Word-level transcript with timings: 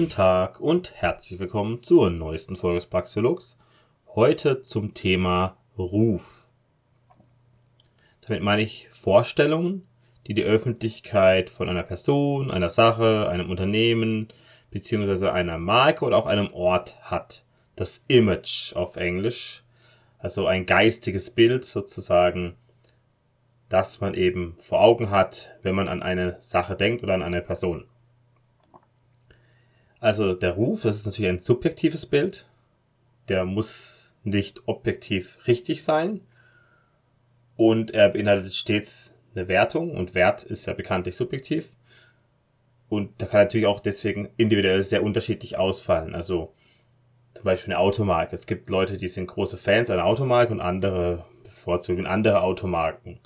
Guten 0.00 0.12
Tag 0.12 0.60
und 0.60 0.94
herzlich 0.94 1.38
willkommen 1.40 1.82
zur 1.82 2.08
neuesten 2.08 2.56
Folge 2.56 2.76
des 2.76 2.86
Praxiolux. 2.86 3.58
Heute 4.14 4.62
zum 4.62 4.94
Thema 4.94 5.58
Ruf. 5.76 6.48
Damit 8.22 8.42
meine 8.42 8.62
ich 8.62 8.88
Vorstellungen, 8.92 9.86
die 10.26 10.32
die 10.32 10.42
Öffentlichkeit 10.42 11.50
von 11.50 11.68
einer 11.68 11.82
Person, 11.82 12.50
einer 12.50 12.70
Sache, 12.70 13.28
einem 13.28 13.50
Unternehmen 13.50 14.28
beziehungsweise 14.70 15.34
einer 15.34 15.58
Marke 15.58 16.06
oder 16.06 16.16
auch 16.16 16.26
einem 16.26 16.50
Ort 16.54 16.96
hat. 17.02 17.44
Das 17.76 18.02
Image 18.08 18.74
auf 18.74 18.96
Englisch. 18.96 19.64
Also 20.18 20.46
ein 20.46 20.64
geistiges 20.64 21.28
Bild 21.28 21.66
sozusagen, 21.66 22.56
das 23.68 24.00
man 24.00 24.14
eben 24.14 24.56
vor 24.60 24.80
Augen 24.80 25.10
hat, 25.10 25.50
wenn 25.60 25.74
man 25.74 25.88
an 25.88 26.02
eine 26.02 26.38
Sache 26.40 26.74
denkt 26.74 27.02
oder 27.02 27.12
an 27.12 27.22
eine 27.22 27.42
Person. 27.42 27.84
Also 30.00 30.34
der 30.34 30.52
Ruf, 30.52 30.82
das 30.82 30.96
ist 30.96 31.06
natürlich 31.06 31.30
ein 31.30 31.38
subjektives 31.38 32.06
Bild. 32.06 32.46
Der 33.28 33.44
muss 33.44 34.14
nicht 34.24 34.66
objektiv 34.66 35.38
richtig 35.46 35.82
sein. 35.82 36.20
Und 37.56 37.90
er 37.92 38.08
beinhaltet 38.08 38.54
stets 38.54 39.12
eine 39.34 39.46
Wertung 39.46 39.94
und 39.94 40.14
Wert 40.14 40.42
ist 40.42 40.66
ja 40.66 40.72
bekanntlich 40.72 41.14
subjektiv. 41.14 41.68
Und 42.88 43.10
da 43.18 43.26
kann 43.26 43.42
natürlich 43.42 43.66
auch 43.66 43.80
deswegen 43.80 44.30
individuell 44.36 44.82
sehr 44.82 45.04
unterschiedlich 45.04 45.58
ausfallen. 45.58 46.14
Also 46.14 46.52
zum 47.34 47.44
Beispiel 47.44 47.72
eine 47.72 47.80
Automarke. 47.80 48.34
Es 48.34 48.46
gibt 48.46 48.70
Leute, 48.70 48.96
die 48.96 49.06
sind 49.06 49.28
große 49.28 49.56
Fans 49.56 49.90
einer 49.90 50.04
Automarke 50.04 50.52
und 50.52 50.60
andere 50.60 51.24
bevorzugen 51.44 52.06
andere 52.06 52.42
Automarken. 52.42 53.20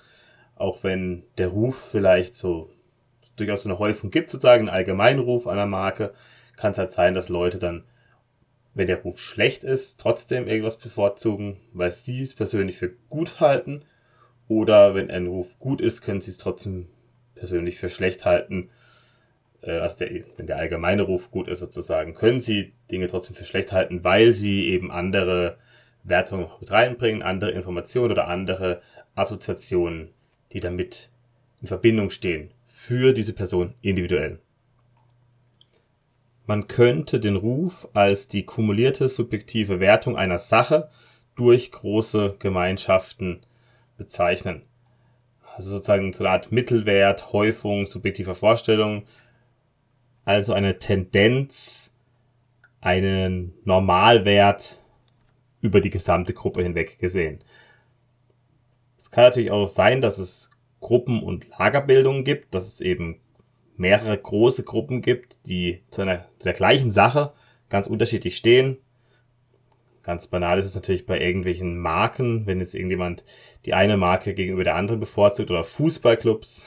Auch 0.56 0.82
wenn 0.82 1.22
der 1.38 1.48
Ruf 1.48 1.90
vielleicht 1.92 2.36
so 2.36 2.68
durchaus 3.36 3.64
eine 3.64 3.78
Häufung 3.78 4.10
gibt, 4.10 4.30
sozusagen 4.30 4.68
einen 4.68 4.76
Allgemeinruf 4.76 5.46
einer 5.46 5.66
Marke, 5.66 6.12
kann 6.56 6.72
es 6.72 6.78
halt 6.78 6.90
sein, 6.90 7.14
dass 7.14 7.28
Leute 7.28 7.58
dann, 7.58 7.84
wenn 8.74 8.86
der 8.86 9.02
Ruf 9.02 9.18
schlecht 9.18 9.64
ist, 9.64 10.00
trotzdem 10.00 10.48
irgendwas 10.48 10.76
bevorzugen, 10.76 11.58
weil 11.72 11.92
sie 11.92 12.22
es 12.22 12.34
persönlich 12.34 12.76
für 12.76 12.90
gut 13.08 13.40
halten. 13.40 13.84
Oder 14.48 14.94
wenn 14.94 15.10
ein 15.10 15.26
Ruf 15.26 15.58
gut 15.58 15.80
ist, 15.80 16.02
können 16.02 16.20
sie 16.20 16.30
es 16.30 16.38
trotzdem 16.38 16.88
persönlich 17.34 17.78
für 17.78 17.88
schlecht 17.88 18.24
halten. 18.24 18.70
Äh, 19.62 19.78
also 19.78 19.98
der, 19.98 20.24
wenn 20.36 20.46
der 20.46 20.58
allgemeine 20.58 21.02
Ruf 21.02 21.30
gut 21.30 21.48
ist 21.48 21.60
sozusagen, 21.60 22.14
können 22.14 22.40
sie 22.40 22.72
Dinge 22.90 23.06
trotzdem 23.06 23.34
für 23.34 23.44
schlecht 23.44 23.72
halten, 23.72 24.04
weil 24.04 24.32
sie 24.32 24.66
eben 24.66 24.90
andere 24.90 25.56
Wertungen 26.02 26.48
mit 26.60 26.70
reinbringen, 26.70 27.22
andere 27.22 27.50
Informationen 27.50 28.12
oder 28.12 28.28
andere 28.28 28.82
Assoziationen, 29.14 30.10
die 30.52 30.60
damit 30.60 31.10
in 31.60 31.68
Verbindung 31.68 32.10
stehen 32.10 32.50
für 32.66 33.12
diese 33.12 33.32
Person 33.32 33.74
individuell. 33.80 34.38
Man 36.46 36.68
könnte 36.68 37.20
den 37.20 37.36
Ruf 37.36 37.88
als 37.94 38.28
die 38.28 38.44
kumulierte 38.44 39.08
subjektive 39.08 39.80
Wertung 39.80 40.16
einer 40.16 40.38
Sache 40.38 40.90
durch 41.36 41.72
große 41.72 42.36
Gemeinschaften 42.38 43.40
bezeichnen. 43.96 44.62
Also 45.56 45.70
sozusagen 45.70 46.12
so 46.12 46.24
eine 46.24 46.32
Art 46.32 46.52
Mittelwert, 46.52 47.32
Häufung 47.32 47.86
subjektiver 47.86 48.34
Vorstellungen. 48.34 49.04
Also 50.24 50.52
eine 50.52 50.78
Tendenz, 50.78 51.90
einen 52.80 53.54
Normalwert 53.64 54.80
über 55.60 55.80
die 55.80 55.90
gesamte 55.90 56.34
Gruppe 56.34 56.62
hinweg 56.62 56.98
gesehen. 56.98 57.42
Es 58.98 59.10
kann 59.10 59.24
natürlich 59.24 59.50
auch 59.50 59.68
sein, 59.68 60.00
dass 60.00 60.18
es 60.18 60.50
Gruppen- 60.80 61.22
und 61.22 61.48
Lagerbildungen 61.58 62.24
gibt, 62.24 62.54
dass 62.54 62.66
es 62.66 62.80
eben 62.80 63.20
mehrere 63.76 64.16
große 64.16 64.62
Gruppen 64.62 65.02
gibt, 65.02 65.46
die 65.46 65.82
zu, 65.90 66.02
einer, 66.02 66.26
zu 66.38 66.44
der 66.44 66.52
gleichen 66.52 66.92
Sache 66.92 67.32
ganz 67.68 67.86
unterschiedlich 67.86 68.36
stehen. 68.36 68.78
Ganz 70.02 70.26
banal 70.26 70.58
ist 70.58 70.66
es 70.66 70.74
natürlich 70.74 71.06
bei 71.06 71.20
irgendwelchen 71.20 71.78
Marken, 71.78 72.46
wenn 72.46 72.60
jetzt 72.60 72.74
irgendjemand 72.74 73.24
die 73.64 73.74
eine 73.74 73.96
Marke 73.96 74.34
gegenüber 74.34 74.64
der 74.64 74.76
anderen 74.76 75.00
bevorzugt 75.00 75.50
oder 75.50 75.64
Fußballclubs. 75.64 76.66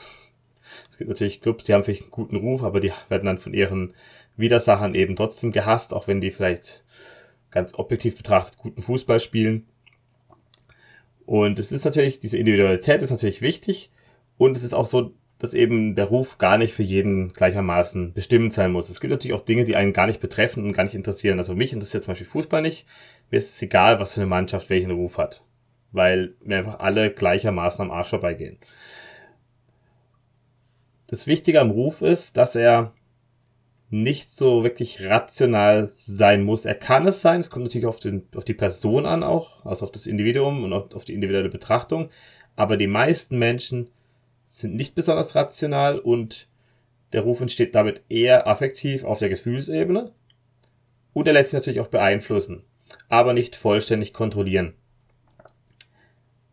Es 0.90 0.98
gibt 0.98 1.10
natürlich 1.10 1.42
Clubs, 1.42 1.64
die 1.64 1.74
haben 1.74 1.84
vielleicht 1.84 2.04
einen 2.04 2.12
guten 2.12 2.36
Ruf, 2.38 2.64
aber 2.64 2.80
die 2.80 2.92
werden 3.10 3.26
dann 3.26 3.38
von 3.38 3.54
ihren 3.54 3.94
Widersachern 4.36 4.96
eben 4.96 5.16
trotzdem 5.16 5.52
gehasst, 5.52 5.94
auch 5.94 6.08
wenn 6.08 6.22
die 6.22 6.32
vielleicht 6.32 6.84
ganz 7.52 7.74
objektiv 7.76 8.18
betrachtet 8.18 8.58
guten 8.58 8.82
Fußball 8.82 9.20
spielen. 9.20 9.68
Und 11.26 11.60
es 11.60 11.72
ist 11.72 11.86
natürlich, 11.86 12.20
diese 12.20 12.38
Individualität 12.38 13.02
ist 13.02 13.12
natürlich 13.12 13.42
wichtig 13.42 13.92
und 14.38 14.58
es 14.58 14.64
ist 14.64 14.74
auch 14.74 14.86
so, 14.86 15.14
dass 15.40 15.54
eben 15.54 15.96
der 15.96 16.06
Ruf 16.06 16.38
gar 16.38 16.58
nicht 16.58 16.74
für 16.74 16.84
jeden 16.84 17.32
gleichermaßen 17.34 18.14
bestimmend 18.14 18.54
sein 18.54 18.72
muss. 18.72 18.90
Es 18.90 19.00
gibt 19.00 19.12
natürlich 19.12 19.36
auch 19.36 19.46
Dinge, 19.46 19.66
die 19.66 19.76
einen 19.76 19.94
gar 19.94 20.08
nicht 20.08 20.20
betreffen 20.20 20.64
und 20.64 20.74
gar 20.74 20.84
nicht 20.84 20.96
interessieren. 20.96 21.38
Also 21.38 21.54
mich 21.54 21.74
interessiert 21.74 22.04
zum 22.04 22.12
Beispiel 22.12 22.28
Fußball 22.28 22.62
nicht. 22.62 22.88
Mir 23.30 23.38
ist 23.38 23.54
es 23.54 23.62
egal, 23.62 24.00
was 24.00 24.14
für 24.14 24.22
eine 24.22 24.30
Mannschaft 24.30 24.70
welchen 24.70 24.92
Ruf 24.92 25.18
hat. 25.18 25.44
Weil 25.92 26.34
mir 26.44 26.58
einfach 26.58 26.80
alle 26.80 27.12
gleichermaßen 27.12 27.82
am 27.82 27.92
Arsch 27.92 28.10
vorbeigehen. 28.10 28.58
Das 31.06 31.28
Wichtige 31.28 31.62
am 31.62 31.72
Ruf 31.72 32.02
ist, 32.02 32.36
dass 32.36 32.56
er 32.56 32.94
nicht 33.90 34.34
so 34.34 34.64
wirklich 34.64 35.06
rational 35.06 35.92
sein 35.96 36.44
muss. 36.44 36.66
Er 36.66 36.76
kann 36.76 37.08
es 37.08 37.22
sein, 37.22 37.40
es 37.40 37.50
kommt 37.50 37.64
natürlich 37.64 37.88
auf, 37.88 38.00
den, 38.00 38.28
auf 38.36 38.44
die 38.44 38.54
Person 38.54 39.06
an 39.06 39.24
auch, 39.24 39.66
also 39.66 39.86
auf 39.86 39.92
das 39.92 40.08
Individuum 40.08 40.64
und 40.64 40.94
auf 40.94 41.06
die 41.06 41.14
individuelle 41.14 41.50
Betrachtung. 41.50 42.10
Aber 42.58 42.76
die 42.76 42.88
meisten 42.88 43.38
Menschen 43.38 43.90
sind 44.48 44.76
nicht 44.76 44.96
besonders 44.96 45.36
rational 45.36 46.00
und 46.00 46.48
der 47.14 47.22
Ruf 47.22 47.42
entsteht 47.42 47.76
damit 47.76 48.02
eher 48.10 48.48
affektiv 48.48 49.04
auf 49.04 49.20
der 49.20 49.30
Gefühlsebene. 49.30 50.12
Und 51.14 51.28
er 51.28 51.34
lässt 51.34 51.52
sich 51.52 51.60
natürlich 51.60 51.80
auch 51.80 51.88
beeinflussen, 51.88 52.64
aber 53.10 53.34
nicht 53.34 53.56
vollständig 53.56 54.14
kontrollieren. 54.14 54.74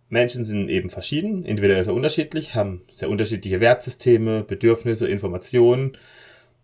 Menschen 0.08 0.44
sind 0.44 0.68
eben 0.68 0.90
verschieden, 0.90 1.44
individuell 1.44 1.82
sehr 1.82 1.94
unterschiedlich, 1.94 2.54
haben 2.54 2.82
sehr 2.94 3.10
unterschiedliche 3.10 3.60
Wertsysteme, 3.60 4.44
Bedürfnisse, 4.44 5.08
Informationen. 5.08 5.96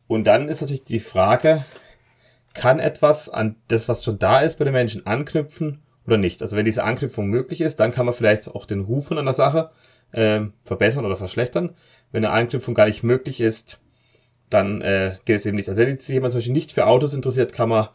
Und 0.07 0.27
dann 0.27 0.49
ist 0.49 0.61
natürlich 0.61 0.85
die 0.85 1.01
Frage, 1.01 1.65
kann 2.55 2.79
etwas 2.79 3.29
an 3.29 3.57
das, 3.69 3.89
was 3.89 4.05
schon 4.05 4.19
da 4.19 4.41
ist, 4.41 4.59
bei 4.59 4.65
den 4.65 4.73
Menschen 4.73 5.07
anknüpfen 5.07 5.83
oder 6.07 6.17
nicht? 6.17 6.43
Also 6.43 6.57
wenn 6.57 6.65
diese 6.65 6.85
Anknüpfung 6.85 7.27
möglich 7.27 7.61
ist, 7.61 7.81
dann 7.81 7.93
kann 7.93 8.07
man 8.07 8.15
vielleicht 8.15 8.49
auch 8.49 8.67
den 8.67 8.81
Ruf 8.81 9.07
von 9.07 9.19
einer 9.19 9.33
Sache 9.33 9.71
äh, 10.13 10.43
verbessern 10.65 11.05
oder 11.05 11.17
verschlechtern. 11.17 11.75
Wenn 12.13 12.25
eine 12.25 12.35
Anknüpfung 12.35 12.75
gar 12.75 12.87
nicht 12.87 13.03
möglich 13.03 13.41
ist, 13.41 13.81
dann 14.49 14.83
äh, 14.83 15.17
geht 15.25 15.37
es 15.37 15.47
eben 15.47 15.57
nicht. 15.57 15.69
Also 15.69 15.81
wenn 15.81 15.89
jetzt 15.89 16.09
jemand 16.09 16.33
zum 16.33 16.39
Beispiel 16.39 16.53
nicht 16.53 16.73
für 16.73 16.87
Autos 16.87 17.15
interessiert, 17.15 17.53
kann 17.53 17.69
man 17.69 17.89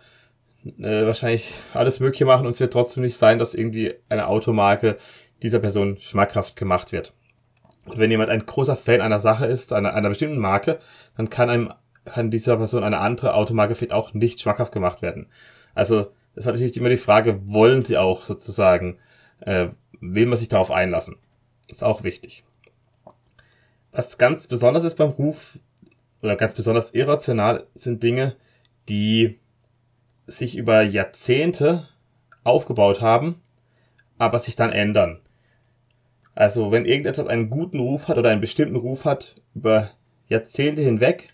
äh, 0.79 1.05
wahrscheinlich 1.05 1.53
alles 1.73 1.99
Mögliche 1.99 2.25
machen 2.25 2.45
und 2.45 2.51
es 2.53 2.59
wird 2.59 2.73
trotzdem 2.73 3.03
nicht 3.03 3.17
sein, 3.17 3.39
dass 3.39 3.53
irgendwie 3.53 3.95
eine 4.09 4.27
Automarke 4.27 4.97
dieser 5.41 5.59
Person 5.59 5.97
schmackhaft 5.99 6.55
gemacht 6.55 6.91
wird. 6.91 7.13
Und 7.85 7.97
wenn 7.97 8.09
jemand 8.09 8.29
ein 8.29 8.45
großer 8.45 8.75
Fan 8.75 9.01
einer 9.01 9.19
Sache 9.19 9.45
ist, 9.45 9.73
einer, 9.73 9.93
einer 9.93 10.09
bestimmten 10.09 10.39
Marke, 10.39 10.79
dann 11.17 11.29
kann 11.29 11.49
einem 11.49 11.73
kann 12.05 12.29
dieser 12.29 12.57
Person 12.57 12.83
eine 12.83 12.99
andere 12.99 13.33
Automarke 13.33 13.75
vielleicht 13.75 13.93
auch 13.93 14.13
nicht 14.13 14.39
schmackhaft 14.39 14.71
gemacht 14.71 15.01
werden. 15.01 15.27
Also 15.73 16.11
es 16.35 16.45
hat 16.45 16.53
natürlich 16.53 16.77
immer 16.77 16.89
die 16.89 16.97
Frage, 16.97 17.41
wollen 17.47 17.83
sie 17.83 17.97
auch 17.97 18.23
sozusagen, 18.23 18.99
äh, 19.39 19.69
will 19.99 20.27
man 20.27 20.37
sich 20.37 20.47
darauf 20.47 20.71
einlassen? 20.71 21.15
Ist 21.67 21.83
auch 21.83 22.03
wichtig. 22.03 22.43
Was 23.91 24.17
ganz 24.17 24.47
besonders 24.47 24.83
ist 24.83 24.95
beim 24.95 25.09
Ruf, 25.09 25.59
oder 26.21 26.35
ganz 26.35 26.53
besonders 26.53 26.91
irrational, 26.91 27.67
sind 27.75 28.03
Dinge, 28.03 28.35
die 28.89 29.39
sich 30.27 30.57
über 30.57 30.81
Jahrzehnte 30.81 31.87
aufgebaut 32.43 33.01
haben, 33.01 33.41
aber 34.17 34.39
sich 34.39 34.55
dann 34.55 34.71
ändern. 34.71 35.19
Also 36.33 36.71
wenn 36.71 36.85
irgendetwas 36.85 37.27
einen 37.27 37.49
guten 37.49 37.79
Ruf 37.79 38.07
hat 38.07 38.17
oder 38.17 38.29
einen 38.29 38.41
bestimmten 38.41 38.75
Ruf 38.75 39.05
hat 39.05 39.35
über 39.53 39.91
Jahrzehnte 40.27 40.81
hinweg, 40.81 41.33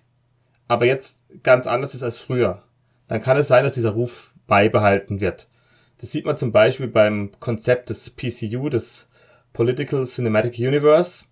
aber 0.67 0.85
jetzt 0.85 1.19
ganz 1.43 1.65
anders 1.65 1.95
ist 1.95 2.03
als 2.03 2.19
früher, 2.19 2.63
dann 3.07 3.21
kann 3.21 3.37
es 3.37 3.47
sein, 3.47 3.63
dass 3.63 3.73
dieser 3.73 3.91
Ruf 3.91 4.33
beibehalten 4.47 5.19
wird. 5.19 5.47
Das 5.97 6.11
sieht 6.11 6.25
man 6.25 6.37
zum 6.37 6.51
Beispiel 6.51 6.87
beim 6.87 7.31
Konzept 7.39 7.89
des 7.89 8.09
PCU, 8.09 8.69
des 8.69 9.07
Political 9.53 10.05
Cinematic 10.05 10.57
Universe, 10.59 11.25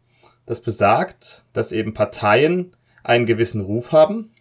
das 0.46 0.62
besagt, 0.62 1.44
dass 1.54 1.72
eben 1.72 1.94
Parteien 1.94 2.76
einen 3.04 3.26
gewissen 3.26 3.62
Ruf 3.62 3.92
haben 3.92 4.32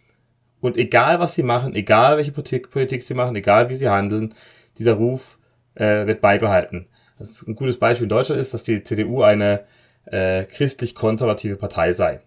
und 0.61 0.77
egal 0.77 1.19
was 1.19 1.35
sie 1.35 1.43
machen, 1.43 1.75
egal 1.75 2.17
welche 2.17 2.31
Politik, 2.31 2.71
Politik 2.71 3.01
sie 3.01 3.13
machen, 3.13 3.35
egal 3.35 3.69
wie 3.69 3.75
sie 3.75 3.89
handeln, 3.89 4.35
dieser 4.77 4.93
Ruf 4.93 5.39
äh, 5.75 6.05
wird 6.05 6.21
beibehalten. 6.21 6.87
Das 7.17 7.45
ein 7.45 7.55
gutes 7.55 7.77
Beispiel 7.77 8.05
in 8.05 8.09
Deutschland 8.09 8.39
ist, 8.39 8.53
dass 8.53 8.63
die 8.63 8.83
CDU 8.83 9.21
eine 9.23 9.65
äh, 10.05 10.45
christlich-konservative 10.45 11.55
Partei 11.55 11.91
sei. 11.91 12.21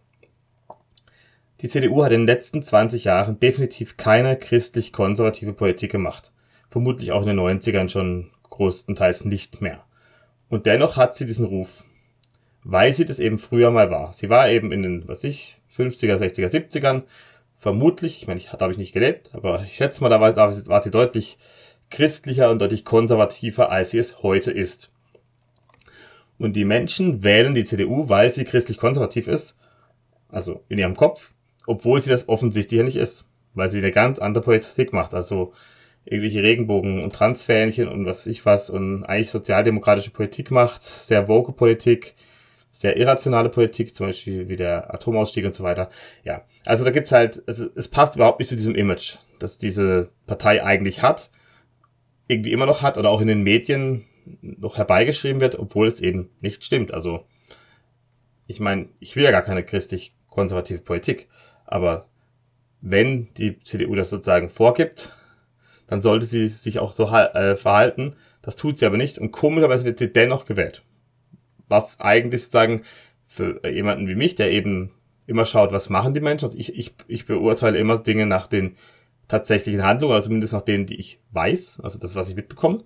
Die 1.61 1.69
CDU 1.69 2.03
hat 2.05 2.13
in 2.13 2.23
den 2.23 2.27
letzten 2.27 2.63
20 2.63 3.05
Jahren 3.05 3.39
definitiv 3.39 3.97
keine 3.97 4.37
christlich-konservative 4.37 5.53
Politik 5.53 5.93
gemacht. 5.93 6.33
Vermutlich 6.71 7.13
auch 7.13 7.23
in 7.23 7.29
den 7.29 7.41
90ern 7.41 7.89
schon 7.89 8.31
größtenteils 8.51 9.25
nicht 9.25 9.61
mehr. 9.61 9.85
Und 10.53 10.67
dennoch 10.67 10.99
hat 10.99 11.15
sie 11.15 11.25
diesen 11.25 11.47
Ruf, 11.47 11.83
weil 12.63 12.93
sie 12.93 13.07
das 13.07 13.19
eben 13.19 13.39
früher 13.39 13.71
mal 13.71 13.91
war. 13.91 14.13
Sie 14.13 14.29
war 14.29 14.51
eben 14.51 14.71
in 14.71 14.83
den, 14.83 15.09
was 15.09 15.25
ich, 15.25 15.57
50er, 15.75 16.17
60er, 16.17 16.49
70ern 16.49 17.05
vermutlich, 17.57 18.19
ich 18.19 18.27
meine, 18.27 18.39
ich, 18.39 18.51
da 18.51 18.61
habe 18.61 18.71
ich 18.71 18.77
nicht 18.77 18.93
gelebt, 18.93 19.31
aber 19.33 19.63
ich 19.63 19.77
schätze 19.77 20.03
mal, 20.03 20.11
da 20.11 20.21
war, 20.21 20.35
da 20.35 20.53
war 20.67 20.83
sie 20.83 20.91
deutlich 20.91 21.39
christlicher 21.89 22.51
und 22.51 22.59
deutlich 22.59 22.85
konservativer, 22.85 23.71
als 23.71 23.93
sie 23.93 23.99
es 23.99 24.23
heute 24.23 24.51
ist. 24.51 24.93
Und 26.37 26.53
die 26.53 26.67
Menschen 26.67 27.25
wählen 27.25 27.55
die 27.55 27.65
CDU, 27.65 28.11
weil 28.11 28.31
sie 28.31 28.45
christlich-konservativ 28.45 29.29
ist, 29.29 29.57
also 30.29 30.65
in 30.69 30.77
ihrem 30.77 30.97
Kopf, 30.97 31.33
obwohl 31.67 31.99
sie 32.03 32.11
das 32.11 32.29
offensichtlich 32.29 32.77
ja 32.77 32.85
nicht 32.85 32.97
ist, 32.97 33.25
weil 33.55 33.71
sie 33.71 33.79
eine 33.79 33.91
ganz 33.91 34.19
andere 34.19 34.45
Politik 34.45 34.93
macht, 34.93 35.15
also 35.15 35.55
irgendwelche 36.05 36.43
Regenbogen 36.43 37.03
und 37.03 37.15
Transfähnchen 37.15 37.89
und 37.89 38.07
was 38.07 38.27
ich 38.27 38.45
was 38.45 38.71
und 38.71 39.05
eigentlich 39.05 39.31
sozialdemokratische 39.31 40.11
Politik 40.11 40.51
macht, 40.51 40.83
sehr 40.83 41.29
woke 41.29 41.53
Politik, 41.53 42.15
sehr 42.73 42.97
irrationale 42.97 43.51
Politik, 43.51 43.95
zum 43.95 44.07
Beispiel 44.07 44.49
wie 44.49 44.57
der 44.57 44.93
Atomausstieg 44.93 45.45
und 45.45 45.55
so 45.55 45.63
weiter. 45.63 45.91
Ja, 46.25 46.45
also 46.65 46.85
da 46.85 46.91
gibt's 46.91 47.13
halt, 47.13 47.43
also 47.47 47.67
es 47.75 47.89
passt 47.89 48.17
überhaupt 48.17 48.39
nicht 48.39 48.49
zu 48.49 48.57
diesem 48.57 48.75
Image, 48.75 49.17
das 49.39 49.59
diese 49.59 50.11
Partei 50.27 50.65
eigentlich 50.65 51.03
hat, 51.03 51.31
irgendwie 52.27 52.53
immer 52.53 52.67
noch 52.67 52.83
hat 52.83 52.99
oder 52.99 53.11
auch 53.11 53.21
in 53.21 53.29
den 53.29 53.43
Medien 53.43 54.05
noch 54.41 54.77
herbeigeschrieben 54.79 55.41
wird, 55.41 55.59
obwohl 55.59 55.87
es 55.87 56.01
eben 56.01 56.31
nicht 56.41 56.65
stimmt. 56.65 56.95
Also 56.95 57.27
ich 58.47 58.59
meine, 58.59 58.89
ich 59.01 59.17
will 59.17 59.25
ja 59.25 59.31
gar 59.31 59.43
keine 59.43 59.65
christlich-konservative 59.65 60.81
Politik, 60.81 61.29
aber 61.65 62.09
wenn 62.81 63.33
die 63.35 63.61
CDU 63.61 63.95
das 63.95 64.11
sozusagen 64.11 64.49
vorgibt, 64.49 65.15
dann 65.87 66.03
sollte 66.03 66.27
sie 66.27 66.49
sich 66.49 66.79
auch 66.79 66.93
so 66.93 67.09
äh, 67.09 67.57
verhalten. 67.57 68.15
Das 68.41 68.57
tut 68.57 68.79
sie 68.79 68.87
aber 68.87 68.97
nicht 68.97 69.19
und 69.19 69.31
komischerweise 69.31 69.85
wird 69.85 69.99
sie 69.99 70.13
dennoch 70.13 70.47
gewählt. 70.47 70.83
Was 71.69 72.01
eigentlich 72.01 72.43
sozusagen 72.43 72.83
für 73.27 73.67
jemanden 73.69 74.09
wie 74.09 74.15
mich, 74.15 74.35
der 74.35 74.51
eben 74.51 74.91
immer 75.27 75.47
schaut, 75.47 75.73
was 75.73 75.89
machen 75.89 76.15
die 76.15 76.21
Menschen. 76.21 76.47
Also 76.47 76.59
ich, 76.59 76.77
ich, 76.77 76.93
ich 77.07 77.27
beurteile 77.27 77.79
immer 77.79 77.99
Dinge 77.99 78.27
nach 78.27 78.47
den 78.47 78.77
tatsächlichen 79.29 79.85
Handlungen, 79.85 80.15
also 80.15 80.27
zumindest 80.27 80.53
nach 80.53 80.63
denen, 80.63 80.87
die 80.87 80.97
ich 80.97 81.21
weiß, 81.31 81.81
also 81.83 81.99
das, 81.99 82.15
was 82.15 82.29
ich 82.29 82.37
mitbekomme. 82.37 82.85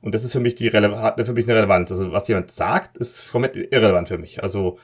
Und 0.00 0.14
das 0.14 0.24
ist 0.24 0.32
für 0.32 0.40
mich 0.40 0.54
die 0.54 0.70
hat 0.70 1.26
für 1.26 1.32
mich 1.32 1.46
eine 1.46 1.58
Relevanz. 1.58 1.90
Also 1.90 2.12
was 2.12 2.28
jemand 2.28 2.50
sagt, 2.50 2.96
ist 2.96 3.30
komplett 3.30 3.56
irrelevant 3.56 4.08
für 4.08 4.18
mich. 4.18 4.42
Also 4.42 4.78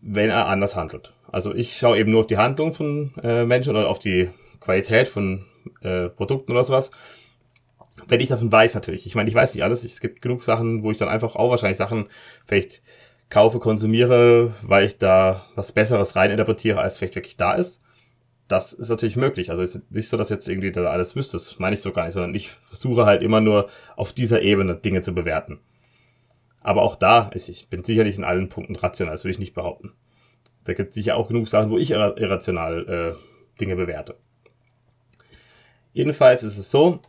wenn 0.00 0.30
er 0.30 0.46
anders 0.46 0.76
handelt. 0.76 1.12
Also 1.30 1.54
ich 1.54 1.76
schaue 1.76 1.98
eben 1.98 2.10
nur 2.10 2.20
auf 2.20 2.26
die 2.26 2.38
Handlung 2.38 2.72
von 2.72 3.12
äh, 3.22 3.44
Menschen 3.44 3.70
oder 3.70 3.88
auf 3.88 3.98
die 3.98 4.30
Qualität 4.60 5.08
von 5.08 5.46
äh, 5.82 6.08
Produkten 6.08 6.52
oder 6.52 6.64
sowas. 6.64 6.90
Wenn 8.06 8.20
ich 8.20 8.28
davon 8.28 8.50
weiß 8.50 8.74
natürlich. 8.74 9.06
Ich 9.06 9.14
meine, 9.14 9.28
ich 9.28 9.34
weiß 9.34 9.54
nicht 9.54 9.62
alles. 9.62 9.84
Es 9.84 10.00
gibt 10.00 10.22
genug 10.22 10.42
Sachen, 10.42 10.82
wo 10.82 10.90
ich 10.90 10.96
dann 10.96 11.08
einfach 11.08 11.36
auch 11.36 11.50
wahrscheinlich 11.50 11.78
Sachen 11.78 12.06
vielleicht 12.46 12.82
kaufe, 13.28 13.58
konsumiere, 13.58 14.54
weil 14.62 14.84
ich 14.84 14.98
da 14.98 15.46
was 15.54 15.72
Besseres 15.72 16.16
reininterpretiere, 16.16 16.80
als 16.80 16.98
vielleicht 16.98 17.14
wirklich 17.14 17.36
da 17.36 17.54
ist. 17.54 17.80
Das 18.48 18.72
ist 18.72 18.88
natürlich 18.88 19.16
möglich. 19.16 19.50
Also 19.50 19.62
es 19.62 19.76
ist 19.76 19.92
nicht 19.92 20.08
so, 20.08 20.16
dass 20.16 20.28
jetzt 20.28 20.48
irgendwie 20.48 20.72
da 20.72 20.84
alles 20.90 21.14
wüsste. 21.14 21.36
Das 21.36 21.58
meine 21.60 21.74
ich 21.74 21.82
so 21.82 21.92
gar 21.92 22.04
nicht, 22.04 22.14
sondern 22.14 22.34
ich 22.34 22.50
versuche 22.50 23.06
halt 23.06 23.22
immer 23.22 23.40
nur 23.40 23.68
auf 23.96 24.12
dieser 24.12 24.42
Ebene 24.42 24.74
Dinge 24.74 25.02
zu 25.02 25.14
bewerten. 25.14 25.60
Aber 26.62 26.82
auch 26.82 26.96
da, 26.96 27.30
ich 27.32 27.68
bin 27.68 27.84
sicher 27.84 28.04
nicht 28.04 28.18
in 28.18 28.24
allen 28.24 28.48
Punkten 28.48 28.76
rational, 28.76 29.14
das 29.14 29.24
würde 29.24 29.32
ich 29.32 29.38
nicht 29.38 29.54
behaupten. 29.54 29.94
Da 30.64 30.74
gibt 30.74 30.90
es 30.90 30.94
sicher 30.94 31.16
auch 31.16 31.28
genug 31.28 31.48
Sachen, 31.48 31.70
wo 31.70 31.78
ich 31.78 31.92
irrational 31.92 33.16
äh, 33.16 33.58
Dinge 33.60 33.76
bewerte. 33.76 34.16
Jedenfalls 35.92 36.42
ist 36.42 36.56
es 36.56 36.70
so, 36.70 37.00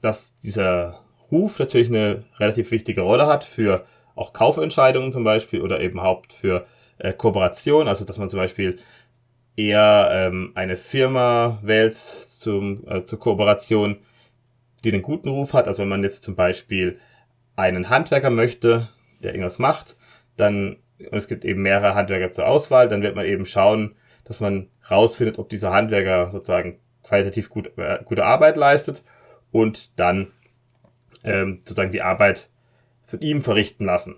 dass 0.00 0.34
dieser 0.36 1.00
Ruf 1.30 1.58
natürlich 1.58 1.88
eine 1.88 2.24
relativ 2.38 2.70
wichtige 2.70 3.02
Rolle 3.02 3.26
hat 3.26 3.44
für 3.44 3.84
auch 4.14 4.32
Kaufentscheidungen 4.32 5.12
zum 5.12 5.24
Beispiel 5.24 5.60
oder 5.60 5.80
eben 5.80 6.02
Haupt 6.02 6.32
für 6.32 6.66
äh, 6.98 7.12
Kooperation, 7.12 7.88
also 7.88 8.04
dass 8.04 8.18
man 8.18 8.28
zum 8.28 8.38
Beispiel 8.38 8.78
eher 9.56 10.08
ähm, 10.12 10.52
eine 10.54 10.76
Firma 10.76 11.58
wählt 11.62 11.94
zum, 11.94 12.86
äh, 12.88 13.04
zur 13.04 13.18
Kooperation, 13.18 13.96
die 14.84 14.92
einen 14.92 15.02
guten 15.02 15.28
Ruf 15.28 15.52
hat. 15.52 15.66
Also 15.66 15.82
wenn 15.82 15.88
man 15.88 16.02
jetzt 16.02 16.22
zum 16.22 16.36
Beispiel 16.36 16.98
einen 17.56 17.90
Handwerker 17.90 18.30
möchte, 18.30 18.88
der 19.22 19.32
irgendwas 19.32 19.58
macht, 19.58 19.96
dann 20.36 20.76
es 21.10 21.28
gibt 21.28 21.44
eben 21.44 21.62
mehrere 21.62 21.94
Handwerker 21.94 22.32
zur 22.32 22.46
Auswahl, 22.46 22.88
dann 22.88 23.02
wird 23.02 23.14
man 23.14 23.26
eben 23.26 23.46
schauen, 23.46 23.94
dass 24.24 24.40
man 24.40 24.68
rausfindet, 24.90 25.38
ob 25.38 25.48
dieser 25.48 25.72
Handwerker 25.72 26.30
sozusagen 26.30 26.80
qualitativ 27.08 27.48
gut, 27.48 27.72
äh, 27.78 28.00
gute 28.04 28.24
Arbeit 28.24 28.56
leistet 28.56 29.02
und 29.50 29.90
dann 29.98 30.28
ähm, 31.24 31.60
sozusagen 31.64 31.92
die 31.92 32.02
Arbeit 32.02 32.50
von 33.06 33.20
ihm 33.20 33.42
verrichten 33.42 33.84
lassen. 33.84 34.16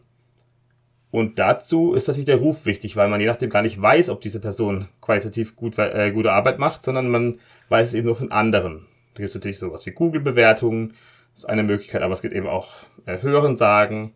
Und 1.11 1.39
dazu 1.39 1.93
ist 1.93 2.07
natürlich 2.07 2.27
der 2.27 2.37
Ruf 2.37 2.67
wichtig, 2.67 2.97
weil 2.97 3.09
man 3.09 3.21
je 3.21 3.27
nachdem 3.27 3.51
gar 3.51 3.63
nicht 3.63 3.81
weiß, 3.81 4.11
ob 4.11 4.21
diese 4.21 4.39
Person 4.39 4.89
qualitativ 5.01 5.57
gut, 5.57 5.77
äh, 5.79 6.13
gute 6.13 6.33
Arbeit 6.33 6.59
macht, 6.59 6.85
sondern 6.85 7.09
man 7.09 7.41
weiß 7.69 7.89
es 7.89 7.95
eben 7.95 8.07
nur 8.07 8.17
von 8.17 8.31
anderen. 8.31 8.87
Da 9.15 9.23
gibt 9.23 9.31
es 9.31 9.35
natürlich 9.35 9.59
sowas 9.59 9.85
wie 9.87 9.91
Google-Bewertungen, 9.91 10.95
ist 11.35 11.49
eine 11.49 11.63
Möglichkeit, 11.63 12.03
aber 12.03 12.15
es 12.15 12.23
gibt 12.23 12.35
eben 12.35 12.47
auch 12.47 12.69
äh, 13.07 13.21
Hörensagen 13.23 14.15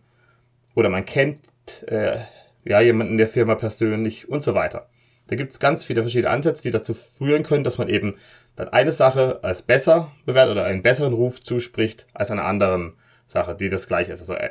oder 0.74 0.88
man 0.88 1.04
kennt 1.04 1.40
äh, 1.86 2.18
ja 2.64 2.80
jemanden 2.80 3.12
in 3.12 3.18
der 3.18 3.28
Firma 3.28 3.54
persönlich 3.56 4.28
und 4.28 4.42
so 4.42 4.54
weiter. 4.54 4.88
Da 5.26 5.36
gibt 5.36 5.52
es 5.52 5.58
ganz 5.58 5.84
viele 5.84 6.02
verschiedene 6.02 6.30
Ansätze, 6.30 6.62
die 6.62 6.70
dazu 6.70 6.92
führen 6.92 7.44
können, 7.44 7.64
dass 7.64 7.78
man 7.78 7.88
eben 7.88 8.16
dann 8.56 8.68
eine 8.68 8.92
Sache 8.92 9.40
als 9.42 9.62
besser 9.62 10.12
bewertet 10.26 10.52
oder 10.52 10.64
einen 10.64 10.82
besseren 10.82 11.14
Ruf 11.14 11.40
zuspricht 11.42 12.06
als 12.12 12.30
einer 12.30 12.44
anderen 12.44 12.94
Sache, 13.26 13.54
die 13.54 13.68
das 13.68 13.86
gleiche 13.86 14.12
ist. 14.12 14.20
Also, 14.20 14.34
äh, 14.34 14.50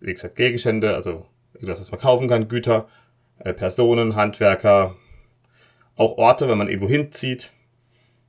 wie 0.00 0.12
gesagt, 0.12 0.36
Gegenstände, 0.36 0.94
also 0.94 1.26
irgendwas, 1.54 1.80
was 1.80 1.90
man 1.90 2.00
kaufen 2.00 2.28
kann, 2.28 2.48
Güter, 2.48 2.88
äh, 3.38 3.52
Personen, 3.52 4.16
Handwerker, 4.16 4.96
auch 5.96 6.18
Orte, 6.18 6.48
wenn 6.48 6.58
man 6.58 6.68
irgendwo 6.68 6.88
hinzieht. 6.88 7.52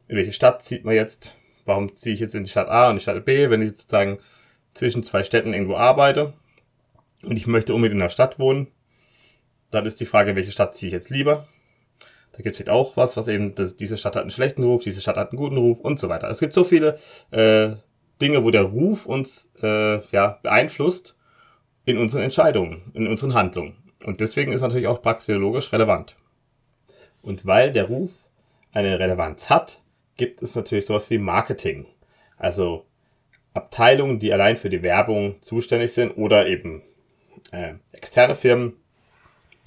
In 0.08 0.18
welche 0.18 0.32
Stadt 0.32 0.62
zieht 0.62 0.86
man 0.86 0.96
jetzt? 0.96 1.36
Warum 1.66 1.96
ziehe 1.96 2.14
ich 2.14 2.20
jetzt 2.20 2.36
in 2.36 2.44
die 2.44 2.50
Stadt 2.50 2.68
A 2.68 2.90
und 2.90 2.96
die 2.96 3.02
Stadt 3.02 3.26
B, 3.26 3.50
wenn 3.50 3.62
ich 3.62 3.70
sozusagen 3.70 4.20
zwischen 4.74 5.04
zwei 5.04 5.24
Städten 5.24 5.54
irgendwo 5.54 5.76
arbeite 5.76 6.34
und 7.24 7.38
ich 7.38 7.46
möchte 7.46 7.74
unbedingt 7.74 7.96
in 7.96 8.00
der 8.00 8.10
Stadt 8.10 8.40
wohnen? 8.40 8.68
Dann 9.70 9.86
ist 9.86 10.00
die 10.00 10.08
Frage, 10.08 10.36
welche 10.36 10.52
Stadt 10.52 10.74
ziehe 10.74 10.88
ich 10.88 10.94
jetzt 10.94 11.12
lieber? 11.12 11.48
Da 12.40 12.44
gibt 12.44 12.56
es 12.56 12.60
jetzt 12.60 12.70
auch 12.70 12.96
was, 12.96 13.18
was 13.18 13.28
eben, 13.28 13.54
das, 13.54 13.76
diese 13.76 13.98
Stadt 13.98 14.16
hat 14.16 14.22
einen 14.22 14.32
schlechten 14.32 14.64
Ruf, 14.64 14.86
diese 14.86 15.02
Stadt 15.02 15.18
hat 15.18 15.32
einen 15.32 15.38
guten 15.38 15.58
Ruf 15.58 15.82
und 15.82 16.00
so 16.00 16.08
weiter. 16.08 16.30
Es 16.30 16.40
gibt 16.40 16.54
so 16.54 16.64
viele 16.64 16.98
äh, 17.32 17.72
Dinge, 18.22 18.46
wo 18.46 18.50
der 18.50 18.62
Ruf 18.62 19.06
uns 19.06 19.50
äh, 19.62 20.00
ja, 20.14 20.40
beeinflusst 20.42 21.18
in 21.84 21.98
unseren 21.98 22.22
Entscheidungen, 22.22 22.94
in 22.94 23.08
unseren 23.08 23.34
Handlungen. 23.34 23.76
Und 24.06 24.22
deswegen 24.22 24.54
ist 24.54 24.62
natürlich 24.62 24.88
auch 24.88 25.02
praxeologisch 25.02 25.74
relevant. 25.74 26.16
Und 27.24 27.46
weil 27.46 27.74
der 27.74 27.90
Ruf 27.90 28.30
eine 28.72 28.98
Relevanz 29.00 29.50
hat, 29.50 29.82
gibt 30.16 30.42
es 30.42 30.56
natürlich 30.56 30.86
sowas 30.86 31.10
wie 31.10 31.18
Marketing. 31.18 31.88
Also 32.38 32.86
Abteilungen, 33.54 34.18
die 34.18 34.32
allein 34.32 34.56
für 34.56 34.70
die 34.70 34.82
Werbung 34.82 35.42
zuständig 35.42 35.92
sind 35.92 36.12
oder 36.12 36.48
eben 36.48 36.84
äh, 37.52 37.74
externe 37.92 38.36
Firmen, 38.36 38.78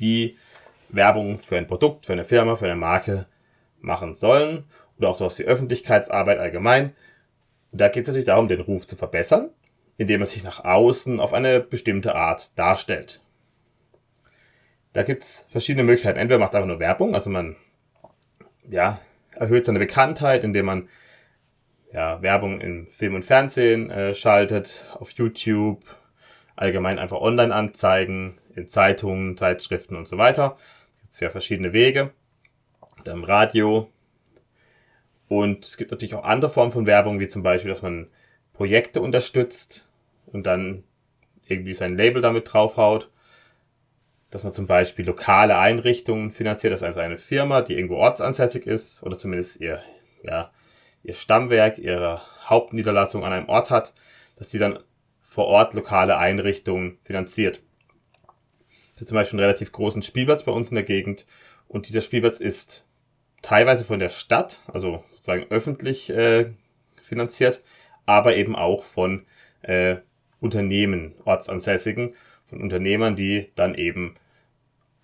die 0.01 0.39
Werbung 0.93 1.39
für 1.39 1.57
ein 1.57 1.67
Produkt, 1.67 2.07
für 2.07 2.13
eine 2.13 2.25
Firma, 2.25 2.57
für 2.57 2.67
eine 2.67 2.77
Marke 2.77 3.27
machen 3.81 4.15
sollen 4.15 4.65
oder 4.99 5.09
auch 5.09 5.17
sowas 5.17 5.39
wie 5.39 5.45
Öffentlichkeitsarbeit 5.45 6.39
allgemein. 6.39 6.95
Da 7.73 7.89
geht 7.89 8.03
es 8.03 8.09
natürlich 8.09 8.27
darum, 8.27 8.49
den 8.49 8.61
Ruf 8.61 8.87
zu 8.87 8.97
verbessern, 8.97 9.51
indem 9.97 10.21
man 10.21 10.29
sich 10.29 10.45
nach 10.45 10.65
außen 10.65 11.21
auf 11.21 11.33
eine 11.33 11.61
bestimmte 11.61 12.15
Art 12.15 12.57
darstellt. 12.57 13.21
Da 14.93 15.03
gibt 15.03 15.23
es 15.23 15.47
verschiedene 15.51 15.85
Möglichkeiten. 15.85 16.19
Entweder 16.19 16.39
macht 16.39 16.55
einfach 16.55 16.69
nur 16.69 16.79
Werbung, 16.79 17.15
also 17.15 17.31
man 17.31 17.57
ja, 18.69 19.01
erhöht 19.35 19.65
seine 19.65 19.79
Bekanntheit, 19.79 20.45
indem 20.45 20.67
man 20.67 20.89
ja, 21.93 22.21
Werbung 22.23 22.61
im 22.61 22.87
Film 22.87 23.15
und 23.15 23.25
Fernsehen 23.25 23.91
äh, 23.91 24.15
schaltet, 24.15 24.87
auf 24.99 25.11
YouTube, 25.13 25.83
allgemein 26.57 26.99
einfach 26.99 27.21
Online-Anzeigen, 27.21 28.39
in 28.55 28.67
Zeitungen, 28.67 29.37
Zeitschriften 29.39 29.97
und 29.97 30.07
so 30.07 30.19
weiter 30.19 30.59
es 31.13 31.21
ja 31.21 31.31
verschiedene 31.31 31.73
Wege. 31.73 32.11
Im 33.05 33.25
Radio. 33.25 33.91
Und 35.29 35.65
es 35.65 35.77
gibt 35.77 35.91
natürlich 35.91 36.15
auch 36.15 36.25
andere 36.25 36.51
Formen 36.51 36.73
von 36.73 36.87
Werbung, 36.87 37.21
wie 37.21 37.29
zum 37.29 37.43
Beispiel, 37.43 37.71
dass 37.71 37.83
man 37.83 38.09
Projekte 38.53 39.01
unterstützt 39.01 39.87
und 40.27 40.47
dann 40.47 40.85
irgendwie 41.47 41.75
sein 41.75 41.97
Label 41.97 42.23
damit 42.23 42.53
draufhaut. 42.53 43.11
Dass 44.31 44.45
man 44.45 44.55
zum 44.55 44.67
Beispiel 44.67 45.05
lokale 45.05 45.59
Einrichtungen 45.59 46.31
finanziert, 46.31 46.73
das 46.73 46.83
also 46.83 47.01
eine 47.01 47.19
Firma, 47.19 47.61
die 47.61 47.75
irgendwo 47.75 47.97
ortsansässig 47.97 48.67
ist 48.67 49.03
oder 49.03 49.19
zumindest 49.19 49.61
ihr, 49.61 49.83
ja, 50.23 50.51
ihr 51.03 51.15
Stammwerk, 51.15 51.79
ihre 51.79 52.23
Hauptniederlassung 52.49 53.25
an 53.25 53.33
einem 53.33 53.49
Ort 53.49 53.69
hat, 53.69 53.93
dass 54.37 54.51
sie 54.51 54.59
dann 54.59 54.79
vor 55.21 55.47
Ort 55.47 55.75
lokale 55.75 56.17
Einrichtungen 56.17 56.99
finanziert 57.05 57.61
hier 59.03 59.07
zum 59.07 59.17
Beispiel 59.17 59.39
einen 59.39 59.47
relativ 59.47 59.73
großen 59.73 60.03
Spielplatz 60.03 60.45
bei 60.45 60.53
uns 60.53 60.71
in 60.71 60.77
der 60.77 60.85
Gegend. 60.85 61.27
Und 61.67 61.89
dieser 61.89 62.01
Spielplatz 62.01 62.39
ist 62.39 62.85
teilweise 63.43 63.85
von 63.85 63.99
der 63.99 64.11
Stadt, 64.11 64.61
also 64.73 65.03
sozusagen 65.11 65.47
öffentlich 65.51 66.09
äh, 66.11 66.53
finanziert, 67.03 67.63
aber 68.07 68.37
eben 68.37 68.55
auch 68.55 68.85
von 68.85 69.27
äh, 69.63 69.97
Unternehmen, 70.41 71.15
Ortsansässigen, 71.25 72.15
von 72.47 72.61
Unternehmern, 72.61 73.17
die 73.17 73.51
dann 73.57 73.75
eben 73.75 74.15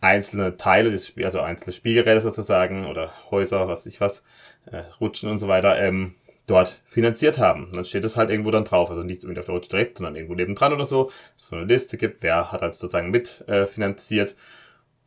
einzelne 0.00 0.57
Teile, 0.57 0.93
des 0.93 1.09
Spiel, 1.09 1.25
also 1.25 1.40
einzelne 1.40 1.73
Spielgeräte 1.73 2.21
sozusagen 2.21 2.87
oder 2.87 3.12
Häuser, 3.33 3.67
was 3.67 3.85
ich 3.87 4.00
was, 4.00 4.23
äh, 4.67 4.85
Rutschen 5.00 5.28
und 5.28 5.38
so 5.38 5.49
weiter, 5.49 5.76
ähm, 5.81 6.14
dort 6.49 6.83
finanziert 6.87 7.38
haben. 7.38 7.67
Und 7.67 7.76
dann 7.76 7.85
steht 7.85 8.05
es 8.05 8.17
halt 8.17 8.31
irgendwo 8.31 8.50
dann 8.50 8.64
drauf, 8.64 8.88
also 8.88 9.05
nicht 9.05 9.23
irgendwie 9.23 9.38
auf 9.38 9.47
der 9.47 9.55
Rutsche 9.55 9.71
direkt, 9.71 9.99
sondern 9.99 10.17
irgendwo 10.17 10.35
nebendran 10.35 10.73
oder 10.73 10.85
so, 10.85 11.11
so 11.37 11.55
eine 11.55 11.67
Liste 11.67 11.97
gibt, 11.97 12.23
wer 12.23 12.50
hat 12.50 12.62
also 12.62 12.81
sozusagen 12.81 13.11
mitfinanziert. 13.11 14.33
Äh, 14.33 14.35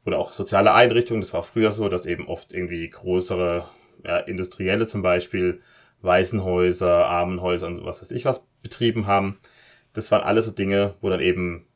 oder 0.06 0.18
auch 0.18 0.32
soziale 0.32 0.74
Einrichtungen, 0.74 1.22
das 1.22 1.34
war 1.34 1.44
früher 1.44 1.72
so, 1.72 1.90
dass 1.90 2.06
eben 2.06 2.28
oft 2.28 2.54
irgendwie 2.54 2.90
größere 2.90 3.66
ja, 4.04 4.18
Industrielle 4.18 4.88
zum 4.88 5.02
Beispiel 5.02 5.62
Waisenhäuser, 6.02 7.06
Armenhäuser 7.06 7.68
und 7.68 7.86
was 7.86 8.02
weiß 8.02 8.12
ich 8.12 8.26
was 8.26 8.44
betrieben 8.64 9.06
haben. 9.06 9.38
Das 9.94 10.12
waren 10.12 10.24
alles 10.24 10.46
so 10.46 10.52
Dinge, 10.52 10.96
wo 11.02 11.10
dann 11.10 11.20
eben 11.20 11.68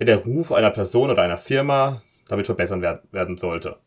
der 0.00 0.18
Ruf 0.18 0.52
einer 0.52 0.70
Person 0.70 1.10
oder 1.10 1.22
einer 1.22 1.38
Firma 1.38 2.02
damit 2.28 2.46
verbessern 2.46 2.82
werden 2.82 3.36
sollte. 3.36 3.78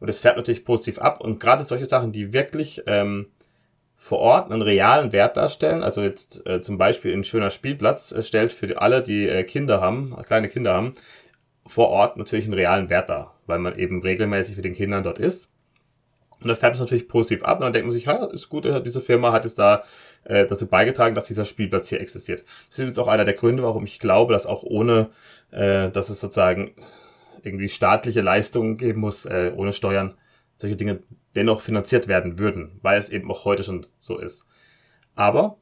Und 0.00 0.08
es 0.08 0.20
fährt 0.20 0.36
natürlich 0.36 0.64
positiv 0.64 0.98
ab. 0.98 1.20
Und 1.20 1.40
gerade 1.40 1.64
solche 1.64 1.86
Sachen, 1.86 2.12
die 2.12 2.32
wirklich 2.32 2.82
ähm, 2.86 3.28
vor 3.96 4.18
Ort 4.18 4.50
einen 4.50 4.62
realen 4.62 5.12
Wert 5.12 5.36
darstellen, 5.36 5.82
also 5.82 6.02
jetzt 6.02 6.46
äh, 6.46 6.60
zum 6.60 6.78
Beispiel 6.78 7.12
ein 7.12 7.24
schöner 7.24 7.50
Spielplatz, 7.50 8.12
äh, 8.12 8.22
stellt 8.22 8.52
für 8.52 8.80
alle, 8.80 9.02
die 9.02 9.28
äh, 9.28 9.42
Kinder 9.44 9.80
haben, 9.80 10.14
kleine 10.26 10.48
Kinder 10.48 10.74
haben, 10.74 10.92
vor 11.66 11.88
Ort 11.88 12.16
natürlich 12.16 12.44
einen 12.44 12.54
realen 12.54 12.90
Wert 12.90 13.08
dar, 13.08 13.34
weil 13.46 13.58
man 13.58 13.78
eben 13.78 14.02
regelmäßig 14.02 14.56
mit 14.56 14.64
den 14.64 14.74
Kindern 14.74 15.02
dort 15.02 15.18
ist. 15.18 15.50
Und 16.40 16.48
dann 16.48 16.56
fährt 16.56 16.74
es 16.74 16.80
natürlich 16.80 17.08
positiv 17.08 17.42
ab 17.42 17.58
und 17.58 17.62
dann 17.62 17.72
denkt 17.72 17.86
man 17.86 17.92
sich, 17.92 18.04
ja, 18.04 18.26
ist 18.26 18.48
gut, 18.50 18.66
äh, 18.66 18.82
diese 18.82 19.00
Firma 19.00 19.32
hat 19.32 19.44
es 19.44 19.54
da 19.54 19.84
äh, 20.24 20.46
dazu 20.46 20.66
beigetragen, 20.66 21.14
dass 21.14 21.24
dieser 21.24 21.46
Spielplatz 21.46 21.88
hier 21.88 22.00
existiert. 22.00 22.44
Das 22.68 22.78
ist 22.78 22.86
jetzt 22.86 22.98
auch 22.98 23.08
einer 23.08 23.24
der 23.24 23.34
Gründe, 23.34 23.62
warum 23.62 23.84
ich 23.84 23.98
glaube, 23.98 24.34
dass 24.34 24.46
auch 24.46 24.62
ohne, 24.62 25.08
äh, 25.50 25.90
dass 25.90 26.10
es 26.10 26.20
sozusagen 26.20 26.72
irgendwie 27.42 27.68
staatliche 27.68 28.20
Leistungen 28.20 28.76
geben 28.76 29.00
muss, 29.00 29.24
äh, 29.26 29.52
ohne 29.54 29.72
Steuern, 29.72 30.14
solche 30.56 30.76
Dinge 30.76 31.00
dennoch 31.34 31.60
finanziert 31.60 32.08
werden 32.08 32.38
würden, 32.38 32.78
weil 32.82 32.98
es 32.98 33.10
eben 33.10 33.30
auch 33.30 33.44
heute 33.44 33.62
schon 33.62 33.86
so 33.98 34.18
ist. 34.18 34.46
Aber 35.14 35.58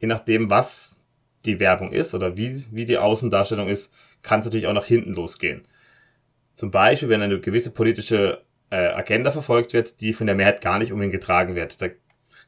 je 0.00 0.08
nachdem, 0.08 0.50
was 0.50 0.98
die 1.44 1.60
Werbung 1.60 1.92
ist 1.92 2.14
oder 2.14 2.36
wie, 2.36 2.64
wie 2.70 2.86
die 2.86 2.98
Außendarstellung 2.98 3.68
ist, 3.68 3.92
kann 4.22 4.40
es 4.40 4.46
natürlich 4.46 4.66
auch 4.66 4.72
nach 4.72 4.86
hinten 4.86 5.12
losgehen. 5.12 5.68
Zum 6.54 6.70
Beispiel, 6.70 7.08
wenn 7.08 7.20
eine 7.20 7.40
gewisse 7.40 7.70
politische 7.70 8.42
äh, 8.70 8.76
Agenda 8.76 9.30
verfolgt 9.30 9.72
wird, 9.72 10.00
die 10.00 10.12
von 10.12 10.26
der 10.26 10.36
Mehrheit 10.36 10.60
gar 10.60 10.78
nicht 10.78 10.92
unbedingt 10.92 11.12
getragen 11.12 11.54
wird. 11.54 11.80
Da 11.82 11.88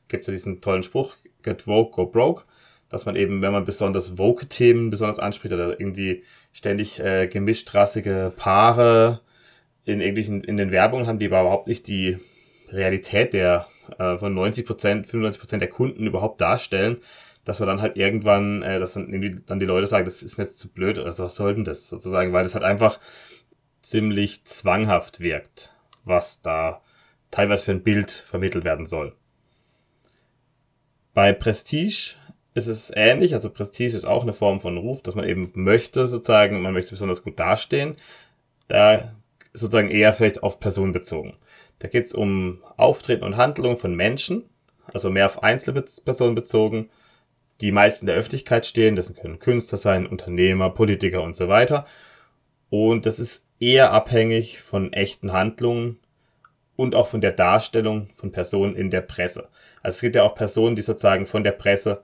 gibt 0.09 0.23
es 0.23 0.27
ja 0.27 0.33
diesen 0.33 0.61
tollen 0.61 0.83
Spruch, 0.83 1.17
get 1.43 1.67
woke, 1.67 1.95
go 1.95 2.07
broke, 2.07 2.45
dass 2.89 3.05
man 3.05 3.17
eben, 3.17 3.43
wenn 3.43 3.53
man 3.53 3.65
besonders 3.65 4.17
woke 4.17 4.47
Themen 4.47 4.91
besonders 4.91 5.19
anspricht 5.19 5.53
oder 5.53 5.79
irgendwie 5.79 6.25
ständig 6.57 6.99
äh, 7.01 7.27
gemischtrassige 7.27 8.33
Paare 8.35 9.21
in 9.85 10.01
irgendwelchen, 10.01 10.43
in 10.43 10.57
den 10.57 10.71
Werbungen 10.71 11.07
haben, 11.07 11.19
die 11.19 11.27
aber 11.27 11.43
überhaupt 11.43 11.69
nicht 11.69 11.87
die 11.87 12.19
Realität 12.71 13.35
der 13.35 13.67
äh, 13.99 14.17
von 14.17 14.33
90 14.33 14.65
Prozent, 14.65 15.07
95 15.07 15.39
Prozent 15.39 15.61
der 15.61 15.69
Kunden 15.69 16.07
überhaupt 16.07 16.41
darstellen, 16.41 16.97
dass 17.45 17.61
man 17.61 17.69
dann 17.69 17.83
halt 17.83 17.99
irgendwann, 17.99 18.63
äh, 18.63 18.81
dass 18.81 18.95
dann 18.95 19.13
irgendwie 19.13 19.43
dann 19.45 19.61
die 19.61 19.67
Leute 19.67 19.87
sagen, 19.87 20.07
das 20.07 20.23
ist 20.23 20.39
mir 20.39 20.45
jetzt 20.45 20.59
zu 20.59 20.73
blöd, 20.73 20.99
also 20.99 21.25
was 21.25 21.37
soll 21.37 21.55
denn 21.55 21.65
das 21.65 21.91
sozusagen, 21.91 22.33
weil 22.33 22.43
das 22.43 22.55
halt 22.55 22.65
einfach 22.65 23.01
ziemlich 23.83 24.47
zwanghaft 24.47 25.21
wirkt, 25.21 25.75
was 26.05 26.41
da 26.41 26.81
teilweise 27.31 27.67
für 27.67 27.73
ein 27.73 27.83
Bild 27.83 28.11
vermittelt 28.11 28.65
werden 28.65 28.87
soll. 28.87 29.15
Bei 31.13 31.35
Prestige 31.35 32.15
ist 32.57 32.69
es 32.69 32.91
ähnlich, 32.95 33.35
also 33.35 33.51
Prestige 33.51 33.95
ist 33.95 34.07
auch 34.07 34.23
eine 34.23 34.33
Form 34.33 34.61
von 34.61 34.79
Ruf, 34.79 35.03
dass 35.03 35.15
man 35.15 35.29
eben 35.29 35.53
möchte 35.55 36.07
sozusagen, 36.07 36.63
man 36.63 36.73
möchte 36.73 36.93
besonders 36.93 37.23
gut 37.23 37.39
dastehen. 37.39 37.97
Da 38.67 39.13
sozusagen 39.53 39.91
eher 39.91 40.15
vielleicht 40.15 40.43
auf 40.43 40.59
Personen 40.59 40.95
bezogen. 40.95 41.37
Da 41.81 41.89
geht 41.89 42.07
es 42.07 42.15
um 42.15 42.63
Auftreten 42.79 43.25
und 43.25 43.37
Handlungen 43.37 43.77
von 43.77 43.95
Menschen, 43.95 44.45
also 44.95 45.11
mehr 45.11 45.27
auf 45.27 45.43
einzelne 45.43 45.83
Personen 45.83 46.35
bezogen, 46.35 46.89
die 47.61 47.73
meist 47.73 48.01
in 48.01 48.07
der 48.07 48.17
Öffentlichkeit 48.17 48.65
stehen. 48.65 48.97
Das 48.97 49.13
können 49.15 49.39
Künstler 49.39 49.77
sein, 49.77 50.07
Unternehmer, 50.07 50.71
Politiker 50.71 51.23
und 51.23 51.37
so 51.37 51.49
weiter. 51.49 51.87
Und 52.71 53.05
das 53.05 53.19
ist 53.19 53.45
eher 53.61 53.93
abhängig 53.93 54.63
von 54.63 54.95
echten 54.95 55.35
Handlungen 55.35 55.99
und 56.75 56.95
auch 56.95 57.09
von 57.09 57.21
der 57.21 57.33
Darstellung 57.33 58.09
von 58.17 58.33
Personen 58.33 58.75
in 58.77 58.89
der 58.89 59.03
Presse. 59.03 59.49
Also 59.83 59.97
es 59.97 60.01
gibt 60.01 60.17
ja 60.17 60.23
auch 60.23 60.35
Personen, 60.35 60.75
die 60.75 60.83
sozusagen 60.83 61.27
von 61.27 61.45
der 61.45 61.53
Presse 61.53 62.03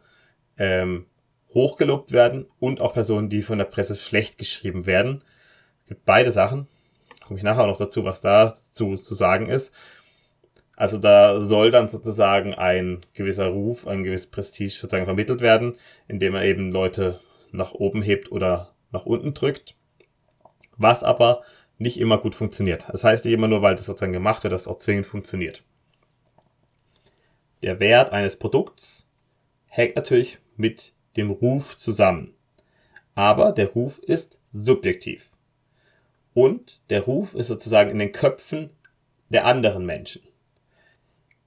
ähm, 0.59 1.07
hochgelobt 1.55 2.13
werden 2.13 2.47
und 2.59 2.81
auch 2.81 2.95
Personen, 2.95 3.29
die 3.29 3.43
von 3.43 3.59
der 3.59 3.65
Presse 3.65 3.97
schlecht 3.97 4.39
geschrieben 4.39 4.87
werden. 4.87 5.23
Es 5.83 5.89
gibt 5.89 6.05
beide 6.05 6.31
Sachen. 6.31 6.67
Komme 7.25 7.39
ich 7.39 7.45
nachher 7.45 7.67
noch 7.67 7.77
dazu, 7.77 8.05
was 8.05 8.21
da 8.21 8.55
zu, 8.55 8.97
zu 8.97 9.15
sagen 9.15 9.49
ist. 9.49 9.73
Also 10.77 10.99
da 10.99 11.41
soll 11.41 11.71
dann 11.71 11.89
sozusagen 11.89 12.55
ein 12.55 13.05
gewisser 13.13 13.47
Ruf, 13.47 13.87
ein 13.87 14.05
gewisses 14.05 14.29
Prestige 14.29 14.73
sozusagen 14.73 15.05
vermittelt 15.05 15.41
werden, 15.41 15.77
indem 16.09 16.33
man 16.33 16.43
eben 16.43 16.73
Leute 16.73 17.21
nach 17.53 17.73
oben 17.75 18.03
hebt 18.03 18.33
oder 18.33 18.75
nach 18.91 19.07
unten 19.07 19.35
drückt. 19.35 19.77
Was 20.77 21.05
aber 21.05 21.43
nicht 21.79 21.99
immer 22.01 22.19
gut 22.19 22.35
funktioniert. 22.35 22.87
Das 22.91 23.05
heißt 23.05 23.25
nicht 23.25 23.35
immer 23.35 23.49
nur, 23.49 23.63
weil 23.63 23.75
das 23.75 23.87
sozusagen 23.87 24.13
gemacht 24.13 24.43
wird, 24.43 24.53
dass 24.53 24.63
es 24.63 24.69
auch 24.69 24.79
zwingend 24.79 25.07
funktioniert. 25.07 25.63
Der 27.63 27.79
Wert 27.79 28.11
eines 28.11 28.37
Produkts 28.37 29.07
hängt 29.67 29.97
natürlich 29.97 30.39
mit 30.57 30.93
dem 31.17 31.31
Ruf 31.31 31.77
zusammen. 31.77 32.35
Aber 33.15 33.53
der 33.53 33.69
Ruf 33.69 33.99
ist 33.99 34.41
subjektiv. 34.51 35.31
Und 36.35 36.81
der 36.89 37.03
Ruf 37.03 37.35
ist 37.35 37.49
sozusagen 37.49 37.91
in 37.91 37.99
den 37.99 38.13
Köpfen 38.13 38.71
der 39.29 39.47
anderen 39.47 39.85
Menschen. 39.85 40.23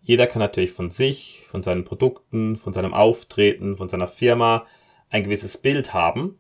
Jeder 0.01 0.27
kann 0.27 0.39
natürlich 0.39 0.71
von 0.71 0.91
sich, 0.91 1.43
von 1.49 1.63
seinen 1.63 1.83
Produkten, 1.83 2.57
von 2.57 2.73
seinem 2.73 2.93
Auftreten, 2.93 3.77
von 3.77 3.89
seiner 3.89 4.07
Firma 4.07 4.67
ein 5.09 5.23
gewisses 5.23 5.57
Bild 5.57 5.93
haben. 5.93 6.37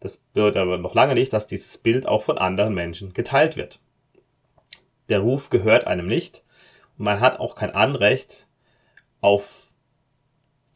Das 0.00 0.18
bedeutet 0.18 0.58
aber 0.58 0.76
noch 0.76 0.94
lange 0.94 1.14
nicht, 1.14 1.32
dass 1.32 1.46
dieses 1.46 1.78
Bild 1.78 2.06
auch 2.06 2.22
von 2.22 2.36
anderen 2.36 2.74
Menschen 2.74 3.14
geteilt 3.14 3.56
wird. 3.56 3.80
Der 5.08 5.20
Ruf 5.20 5.48
gehört 5.48 5.86
einem 5.86 6.06
nicht 6.06 6.44
und 6.98 7.06
man 7.06 7.20
hat 7.20 7.40
auch 7.40 7.54
kein 7.54 7.70
Anrecht 7.70 8.46
auf 9.22 9.71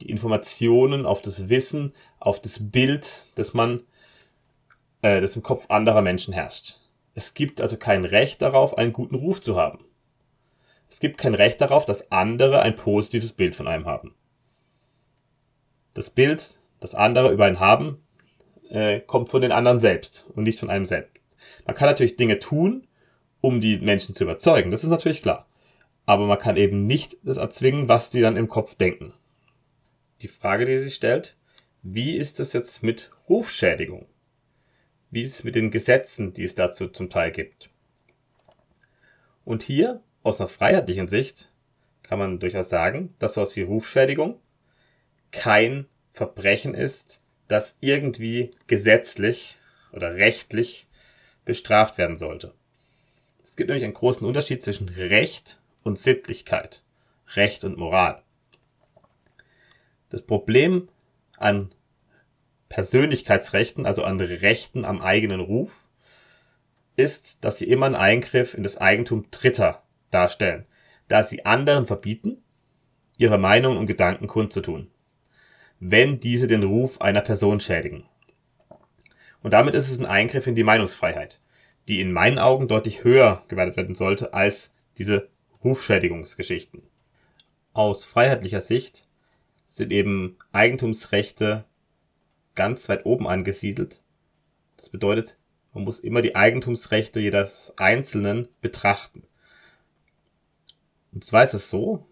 die 0.01 0.11
Informationen, 0.11 1.07
auf 1.07 1.23
das 1.23 1.49
Wissen, 1.49 1.95
auf 2.19 2.41
das 2.41 2.71
Bild, 2.71 3.27
das 3.35 3.55
man, 3.55 3.83
äh, 5.03 5.21
das 5.21 5.37
im 5.37 5.43
Kopf 5.43 5.67
anderer 5.69 6.03
Menschen 6.03 6.35
herrscht. 6.35 6.79
Es 7.15 7.35
gibt 7.35 7.61
also 7.61 7.77
kein 7.77 8.05
Recht 8.05 8.43
darauf, 8.43 8.77
einen 8.77 8.93
guten 8.93 9.15
Ruf 9.15 9.41
zu 9.41 9.57
haben. 9.57 9.85
Es 10.91 11.01
gibt 11.01 11.19
kein 11.19 11.35
Recht 11.35 11.61
darauf, 11.61 11.85
dass 11.85 12.13
andere 12.13 12.61
ein 12.61 12.77
positives 12.77 13.33
Bild 13.33 13.55
von 13.55 13.67
einem 13.67 13.87
haben. 13.87 14.15
Das 15.95 16.11
Bild, 16.11 16.59
das 16.79 16.95
andere 16.95 17.33
über 17.33 17.47
einen 17.47 17.61
haben, 17.61 17.99
äh, 18.69 19.01
kommt 19.01 19.31
von 19.31 19.41
den 19.41 19.53
anderen 19.53 19.81
selbst 19.81 20.27
und 20.35 20.45
nicht 20.45 20.61
von 20.61 20.71
einem 20.71 20.85
selbst. 20.85 21.17
Man 21.67 21.75
kann 21.75 21.89
natürlich 21.89 22.17
Dinge 22.17 22.39
tun, 22.39 22.87
um 23.41 23.61
die 23.61 23.79
Menschen 23.79 24.15
zu 24.15 24.25
überzeugen. 24.25 24.71
Das 24.71 24.85
ist 24.85 24.91
natürlich 24.91 25.23
klar. 25.23 25.47
Aber 26.05 26.27
man 26.27 26.39
kann 26.39 26.57
eben 26.57 26.87
nicht 26.87 27.17
das 27.23 27.37
erzwingen, 27.37 27.89
was 27.89 28.11
die 28.11 28.21
dann 28.21 28.37
im 28.37 28.49
Kopf 28.49 28.75
denken. 28.75 29.13
Die 30.23 30.29
Frage, 30.29 30.65
die 30.65 30.79
sich 30.79 30.95
stellt, 30.95 31.37
wie 31.83 32.17
ist 32.17 32.41
es 32.41 32.53
jetzt 32.53 32.83
mit 32.83 33.11
Rufschädigung? 33.29 34.07
Wie 35.11 35.23
ist 35.23 35.35
es 35.37 35.45
mit 35.45 35.55
den 35.55 35.71
Gesetzen, 35.71 36.33
die 36.33 36.45
es 36.45 36.55
dazu 36.55 36.89
zum 36.89 37.11
Teil 37.11 37.33
gibt? 37.33 37.71
Und 39.45 39.63
hier, 39.63 40.03
aus 40.23 40.41
einer 40.41 40.49
freiheitlichen 40.49 41.09
Sicht, 41.09 41.53
kann 42.03 42.19
man 42.19 42.39
durchaus 42.39 42.69
sagen, 42.69 43.15
dass 43.19 43.35
sowas 43.35 43.55
wie 43.57 43.63
Rufschädigung 43.63 44.41
kein 45.33 45.87
Verbrechen 46.13 46.75
ist, 46.75 47.21
das 47.47 47.77
irgendwie 47.81 48.53
gesetzlich 48.67 49.59
oder 49.93 50.15
rechtlich 50.15 50.89
bestraft 51.45 51.99
werden 51.99 52.17
sollte. 52.17 52.55
Es 53.45 53.55
gibt 53.57 53.69
nämlich 53.69 53.85
einen 53.85 53.95
großen 53.95 54.27
Unterschied 54.27 54.63
zwischen 54.63 54.89
Recht 54.89 55.61
und 55.83 55.99
Sittlichkeit, 55.99 56.83
Recht 57.35 57.65
und 57.65 57.77
Moral. 57.77 58.23
Das 60.09 60.23
Problem 60.23 60.89
an 61.39 61.75
Persönlichkeitsrechten, 62.69 63.87
also 63.87 64.03
an 64.03 64.21
Rechten 64.21 64.85
am 64.85 65.01
eigenen 65.01 65.41
Ruf, 65.41 65.89
ist, 66.97 67.45
dass 67.45 67.59
sie 67.59 67.69
immer 67.69 67.87
einen 67.87 67.95
Eingriff 67.95 68.55
in 68.55 68.63
das 68.63 68.79
Eigentum 68.79 69.31
Dritter 69.31 69.83
darstellen, 70.11 70.67
da 71.09 71.23
sie 71.23 71.45
anderen 71.45 71.87
verbieten, 71.87 72.43
ihre 73.19 73.39
Meinung 73.39 73.77
und 73.77 73.87
Gedanken 73.87 74.27
kundzutun 74.27 74.91
wenn 75.81 76.21
diese 76.21 76.47
den 76.47 76.63
Ruf 76.63 77.01
einer 77.01 77.21
Person 77.21 77.61
schädigen. 77.61 78.05
Und 79.43 79.53
damit 79.53 79.75
ist 79.75 79.91
es 79.91 79.99
ein 79.99 80.07
Eingriff 80.07 80.47
in 80.47 80.55
die 80.55 80.65
Meinungsfreiheit, 80.65 81.41
die 81.89 82.01
in 82.01 82.13
meinen 82.13 82.39
Augen 82.39 82.69
deutlich 82.69 83.05
höher 83.05 83.45
gewertet 83.49 83.77
werden 83.77 83.95
sollte 83.95 84.35
als 84.35 84.71
diese 84.99 85.29
Rufschädigungsgeschichten. 85.63 86.83
Aus 87.73 88.05
freiheitlicher 88.05 88.61
Sicht 88.61 89.06
sind 89.67 89.93
eben 89.93 90.37
Eigentumsrechte 90.53 91.65
ganz 92.55 92.89
weit 92.89 93.07
oben 93.07 93.29
angesiedelt. 93.29 94.03
Das 94.77 94.89
bedeutet, 94.89 95.37
Man 95.73 95.85
muss 95.85 96.01
immer 96.01 96.23
die 96.23 96.35
Eigentumsrechte 96.35 97.21
jedes 97.21 97.71
Einzelnen 97.77 98.49
betrachten. 98.63 99.25
Und 101.13 101.23
zwar 101.23 101.45
ist 101.45 101.53
es 101.53 101.69
so, 101.69 102.09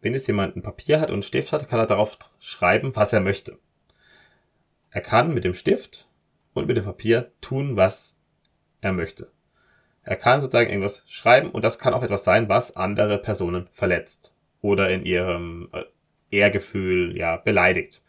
wenn 0.00 0.14
jetzt 0.14 0.28
jemand 0.28 0.54
ein 0.54 0.62
Papier 0.62 1.00
hat 1.00 1.08
und 1.08 1.14
einen 1.14 1.22
Stift 1.22 1.52
hat, 1.52 1.68
kann 1.68 1.80
er 1.80 1.86
darauf 1.86 2.16
schreiben, 2.38 2.94
was 2.94 3.12
er 3.12 3.18
möchte. 3.18 3.58
Er 4.90 5.00
kann 5.00 5.34
mit 5.34 5.42
dem 5.42 5.54
Stift 5.54 6.08
und 6.54 6.68
mit 6.68 6.76
dem 6.76 6.84
Papier 6.84 7.32
tun, 7.40 7.74
was 7.74 8.14
er 8.80 8.92
möchte. 8.92 9.32
Er 10.02 10.16
kann 10.16 10.40
sozusagen 10.40 10.70
irgendwas 10.70 11.02
schreiben 11.06 11.50
und 11.50 11.62
das 11.62 11.80
kann 11.80 11.94
auch 11.94 12.04
etwas 12.04 12.22
sein, 12.22 12.48
was 12.48 12.76
andere 12.76 13.18
Personen 13.18 13.68
verletzt 13.72 14.32
oder 14.60 14.90
in 14.90 15.04
ihrem 15.04 15.70
äh, 15.72 15.82
Ehrgefühl 16.30 17.16
ja 17.16 17.36
beleidigt. 17.36 18.02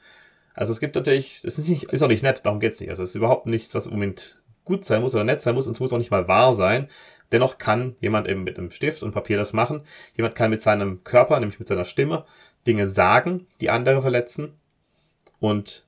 Also 0.54 0.72
es 0.72 0.80
gibt 0.80 0.96
natürlich, 0.96 1.42
es 1.44 1.58
ist, 1.58 1.70
nicht, 1.70 1.86
ist 1.86 2.02
auch 2.04 2.08
nicht 2.08 2.24
nett, 2.24 2.46
darum 2.46 2.60
geht's 2.60 2.80
nicht. 2.80 2.90
Also 2.90 3.04
es 3.04 3.10
ist 3.10 3.16
überhaupt 3.16 3.46
nichts, 3.46 3.74
was 3.76 3.88
unbedingt 3.88 4.42
gut 4.66 4.86
sein 4.86 5.02
muss 5.02 5.16
oder 5.16 5.24
nett 5.24 5.42
sein 5.42 5.56
muss 5.56 5.68
und 5.68 5.72
es 5.72 5.80
muss 5.80 5.94
auch 5.94 5.98
nicht 5.98 6.12
mal 6.12 6.28
wahr 6.28 6.54
sein. 6.54 6.90
Dennoch 7.32 7.58
kann 7.58 7.96
jemand 8.02 8.28
eben 8.28 8.44
mit 8.44 8.58
einem 8.58 8.72
Stift 8.72 9.04
und 9.04 9.14
Papier 9.14 9.38
das 9.38 9.54
machen. 9.54 9.82
Jemand 10.16 10.36
kann 10.36 10.50
mit 10.50 10.62
seinem 10.62 11.04
Körper, 11.04 11.40
nämlich 11.40 11.60
mit 11.60 11.68
seiner 11.68 11.86
Stimme, 11.86 12.26
Dinge 12.68 12.88
sagen, 12.88 13.48
die 13.62 13.70
andere 13.70 14.02
verletzen. 14.02 14.54
Und 15.40 15.86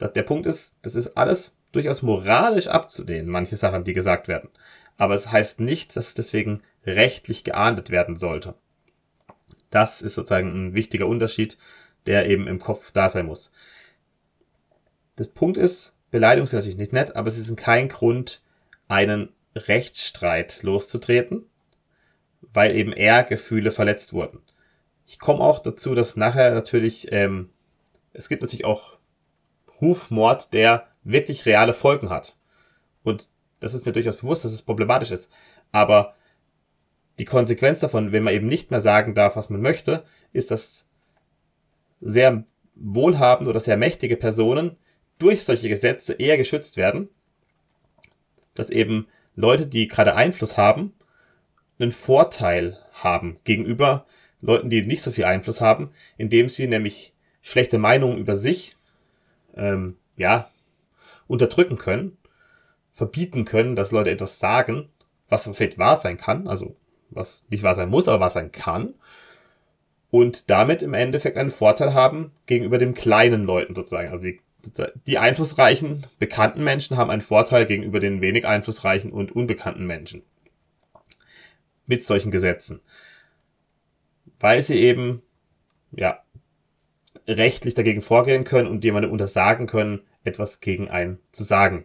der 0.00 0.22
Punkt 0.22 0.46
ist, 0.46 0.74
das 0.82 0.94
ist 0.94 1.16
alles 1.16 1.52
durchaus 1.72 2.02
moralisch 2.02 2.68
abzulehnen, 2.68 3.28
manche 3.28 3.56
Sachen, 3.56 3.84
die 3.84 3.92
gesagt 3.92 4.28
werden. 4.28 4.50
Aber 4.96 5.14
es 5.14 5.30
heißt 5.30 5.60
nicht, 5.60 5.96
dass 5.96 6.08
es 6.08 6.14
deswegen 6.14 6.62
rechtlich 6.86 7.44
geahndet 7.44 7.90
werden 7.90 8.16
sollte. 8.16 8.54
Das 9.70 10.02
ist 10.02 10.14
sozusagen 10.14 10.48
ein 10.48 10.74
wichtiger 10.74 11.06
Unterschied, 11.06 11.58
der 12.06 12.28
eben 12.28 12.46
im 12.46 12.60
Kopf 12.60 12.92
da 12.92 13.08
sein 13.08 13.26
muss. 13.26 13.50
Das 15.16 15.28
Punkt 15.28 15.56
ist, 15.56 15.94
Beleidigungen 16.10 16.46
sind 16.46 16.58
natürlich 16.58 16.78
nicht 16.78 16.92
nett, 16.92 17.16
aber 17.16 17.30
sie 17.30 17.42
sind 17.42 17.58
kein 17.58 17.88
Grund, 17.88 18.42
einen 18.88 19.32
Rechtsstreit 19.54 20.62
loszutreten, 20.62 21.46
weil 22.40 22.76
eben 22.76 22.92
eher 22.92 23.24
Gefühle 23.24 23.70
verletzt 23.70 24.12
wurden. 24.12 24.40
Ich 25.06 25.18
komme 25.18 25.40
auch 25.40 25.58
dazu, 25.58 25.94
dass 25.94 26.16
nachher 26.16 26.54
natürlich, 26.54 27.10
ähm, 27.12 27.50
es 28.12 28.28
gibt 28.28 28.42
natürlich 28.42 28.64
auch 28.64 28.98
Rufmord, 29.80 30.52
der 30.52 30.88
wirklich 31.04 31.46
reale 31.46 31.74
Folgen 31.74 32.10
hat. 32.10 32.36
Und 33.02 33.28
das 33.60 33.74
ist 33.74 33.86
mir 33.86 33.92
durchaus 33.92 34.16
bewusst, 34.16 34.44
dass 34.44 34.52
es 34.52 34.62
problematisch 34.62 35.10
ist. 35.10 35.30
Aber 35.72 36.14
die 37.18 37.24
Konsequenz 37.24 37.80
davon, 37.80 38.12
wenn 38.12 38.22
man 38.22 38.34
eben 38.34 38.46
nicht 38.46 38.70
mehr 38.70 38.80
sagen 38.80 39.14
darf, 39.14 39.36
was 39.36 39.48
man 39.50 39.60
möchte, 39.60 40.04
ist, 40.32 40.50
dass 40.50 40.86
sehr 42.00 42.44
wohlhabende 42.74 43.50
oder 43.50 43.60
sehr 43.60 43.76
mächtige 43.76 44.16
Personen 44.16 44.76
durch 45.18 45.44
solche 45.44 45.68
Gesetze 45.68 46.12
eher 46.12 46.36
geschützt 46.36 46.76
werden, 46.76 47.08
dass 48.54 48.70
eben 48.70 49.06
Leute, 49.34 49.66
die 49.66 49.86
gerade 49.86 50.14
Einfluss 50.14 50.56
haben, 50.56 50.92
einen 51.78 51.92
Vorteil 51.92 52.78
haben 52.92 53.38
gegenüber 53.44 54.06
Leuten, 54.40 54.70
die 54.70 54.82
nicht 54.82 55.02
so 55.02 55.10
viel 55.10 55.24
Einfluss 55.24 55.60
haben, 55.60 55.90
indem 56.16 56.48
sie 56.48 56.66
nämlich 56.66 57.14
schlechte 57.40 57.78
Meinungen 57.78 58.18
über 58.18 58.36
sich, 58.36 58.76
ähm, 59.54 59.96
ja, 60.16 60.50
unterdrücken 61.26 61.78
können, 61.78 62.16
verbieten 62.92 63.44
können, 63.44 63.76
dass 63.76 63.90
Leute 63.90 64.10
etwas 64.10 64.38
sagen, 64.38 64.88
was 65.28 65.48
vielleicht 65.52 65.78
wahr 65.78 65.96
sein 65.96 66.16
kann, 66.16 66.46
also 66.46 66.76
was 67.10 67.44
nicht 67.48 67.62
wahr 67.62 67.74
sein 67.74 67.88
muss, 67.88 68.08
aber 68.08 68.20
wahr 68.20 68.30
sein 68.30 68.52
kann, 68.52 68.94
und 70.10 70.50
damit 70.50 70.82
im 70.82 70.94
Endeffekt 70.94 71.36
einen 71.36 71.50
Vorteil 71.50 71.92
haben 71.92 72.32
gegenüber 72.46 72.78
den 72.78 72.94
kleinen 72.94 73.44
Leuten 73.44 73.74
sozusagen. 73.74 74.10
Also 74.10 74.22
die 74.22 74.40
die 75.06 75.18
einflussreichen, 75.18 76.06
bekannten 76.18 76.64
Menschen 76.64 76.96
haben 76.96 77.10
einen 77.10 77.20
Vorteil 77.20 77.66
gegenüber 77.66 78.00
den 78.00 78.20
wenig 78.20 78.46
einflussreichen 78.46 79.12
und 79.12 79.32
unbekannten 79.32 79.86
Menschen. 79.86 80.22
Mit 81.86 82.02
solchen 82.02 82.30
Gesetzen. 82.30 82.80
Weil 84.40 84.62
sie 84.62 84.76
eben, 84.76 85.22
ja, 85.92 86.22
rechtlich 87.28 87.74
dagegen 87.74 88.02
vorgehen 88.02 88.44
können 88.44 88.68
und 88.68 88.84
jemandem 88.84 89.12
untersagen 89.12 89.66
können, 89.66 90.02
etwas 90.24 90.60
gegen 90.60 90.88
einen 90.88 91.18
zu 91.32 91.44
sagen. 91.44 91.84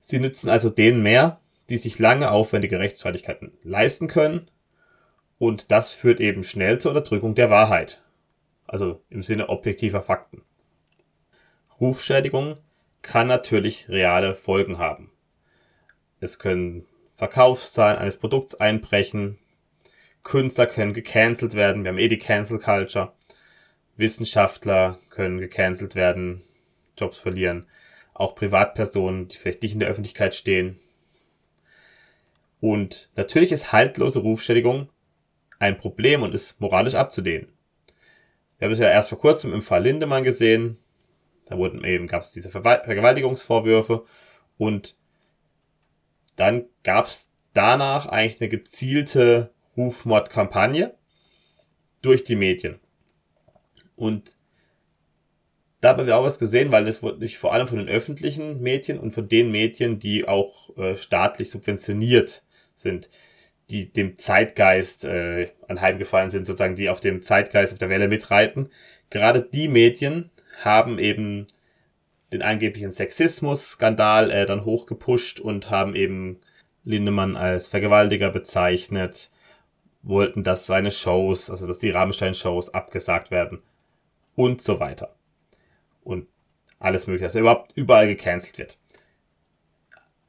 Sie 0.00 0.18
nützen 0.18 0.50
also 0.50 0.68
denen 0.68 1.02
mehr, 1.02 1.40
die 1.70 1.78
sich 1.78 1.98
lange 1.98 2.30
aufwendige 2.30 2.78
Rechtsstreitigkeiten 2.78 3.52
leisten 3.62 4.08
können. 4.08 4.50
Und 5.38 5.70
das 5.70 5.92
führt 5.92 6.20
eben 6.20 6.44
schnell 6.44 6.78
zur 6.78 6.92
Unterdrückung 6.92 7.34
der 7.34 7.50
Wahrheit. 7.50 8.02
Also 8.66 9.02
im 9.10 9.22
Sinne 9.22 9.48
objektiver 9.48 10.02
Fakten. 10.02 10.42
Rufschädigung 11.80 12.58
kann 13.02 13.26
natürlich 13.26 13.88
reale 13.88 14.34
Folgen 14.34 14.78
haben. 14.78 15.10
Es 16.20 16.38
können 16.38 16.86
Verkaufszahlen 17.16 17.98
eines 17.98 18.16
Produkts 18.16 18.54
einbrechen, 18.54 19.38
Künstler 20.22 20.66
können 20.66 20.94
gecancelt 20.94 21.54
werden, 21.54 21.82
wir 21.82 21.90
haben 21.90 21.98
eh 21.98 22.08
die 22.08 22.18
Cancel 22.18 22.60
Culture, 22.60 23.12
Wissenschaftler 23.96 24.98
können 25.10 25.38
gecancelt 25.38 25.94
werden, 25.94 26.42
Jobs 26.96 27.18
verlieren, 27.18 27.66
auch 28.14 28.34
Privatpersonen, 28.34 29.28
die 29.28 29.36
vielleicht 29.36 29.62
nicht 29.62 29.72
in 29.72 29.80
der 29.80 29.88
Öffentlichkeit 29.88 30.34
stehen. 30.34 30.78
Und 32.62 33.10
natürlich 33.16 33.50
ist 33.50 33.72
haltlose 33.72 34.20
Rufschädigung 34.20 34.88
ein 35.58 35.76
Problem 35.76 36.22
und 36.22 36.32
ist 36.32 36.60
moralisch 36.60 36.94
abzulehnen. 36.94 37.48
Wir 38.56 38.66
haben 38.66 38.72
es 38.72 38.78
ja 38.78 38.88
erst 38.88 39.08
vor 39.08 39.18
kurzem 39.18 39.52
im 39.52 39.62
Fall 39.62 39.82
Lindemann 39.82 40.22
gesehen, 40.22 40.78
da 41.46 41.58
wurden 41.58 41.82
eben, 41.82 42.06
gab 42.06 42.22
es 42.22 42.30
diese 42.30 42.50
Vergewaltigungsvorwürfe 42.50 44.04
und 44.58 44.96
dann 46.36 46.66
gab 46.84 47.06
es 47.06 47.32
danach 47.52 48.06
eigentlich 48.06 48.40
eine 48.40 48.48
gezielte 48.48 49.52
Rufmordkampagne 49.76 50.94
durch 52.00 52.22
die 52.22 52.36
Medien. 52.36 52.78
Und 53.96 54.36
da 55.80 55.88
haben 55.88 56.06
wir 56.06 56.16
auch 56.16 56.22
was 56.22 56.38
gesehen, 56.38 56.70
weil 56.70 56.86
es 56.86 57.02
wurde 57.02 57.18
nicht 57.18 57.38
vor 57.38 57.52
allem 57.52 57.66
von 57.66 57.78
den 57.78 57.88
öffentlichen 57.88 58.60
Medien 58.60 59.00
und 59.00 59.10
von 59.10 59.26
den 59.26 59.50
Medien, 59.50 59.98
die 59.98 60.28
auch 60.28 60.76
äh, 60.76 60.96
staatlich 60.96 61.50
subventioniert 61.50 62.44
sind, 62.74 63.08
die 63.70 63.92
dem 63.92 64.18
Zeitgeist 64.18 65.04
äh, 65.04 65.50
anheimgefallen 65.68 66.30
sind, 66.30 66.46
sozusagen, 66.46 66.76
die 66.76 66.90
auf 66.90 67.00
dem 67.00 67.22
Zeitgeist 67.22 67.72
auf 67.72 67.78
der 67.78 67.88
Welle 67.88 68.08
mitreiten. 68.08 68.68
Gerade 69.10 69.42
die 69.42 69.68
Medien 69.68 70.30
haben 70.62 70.98
eben 70.98 71.46
den 72.32 72.42
angeblichen 72.42 72.92
Sexismus-Skandal 72.92 74.30
äh, 74.30 74.46
dann 74.46 74.64
hochgepusht 74.64 75.40
und 75.40 75.70
haben 75.70 75.94
eben 75.94 76.40
Lindemann 76.84 77.36
als 77.36 77.68
Vergewaltiger 77.68 78.30
bezeichnet, 78.30 79.30
wollten, 80.02 80.42
dass 80.42 80.66
seine 80.66 80.90
Shows, 80.90 81.48
also 81.48 81.66
dass 81.66 81.78
die 81.78 81.90
Rammstein-Shows 81.90 82.74
abgesagt 82.74 83.30
werden 83.30 83.62
und 84.34 84.60
so 84.60 84.80
weiter. 84.80 85.14
Und 86.02 86.26
alles 86.78 87.06
mögliche, 87.06 87.26
dass 87.26 87.34
er 87.36 87.42
überhaupt 87.42 87.72
überall 87.76 88.08
gecancelt 88.08 88.58
wird. 88.58 88.78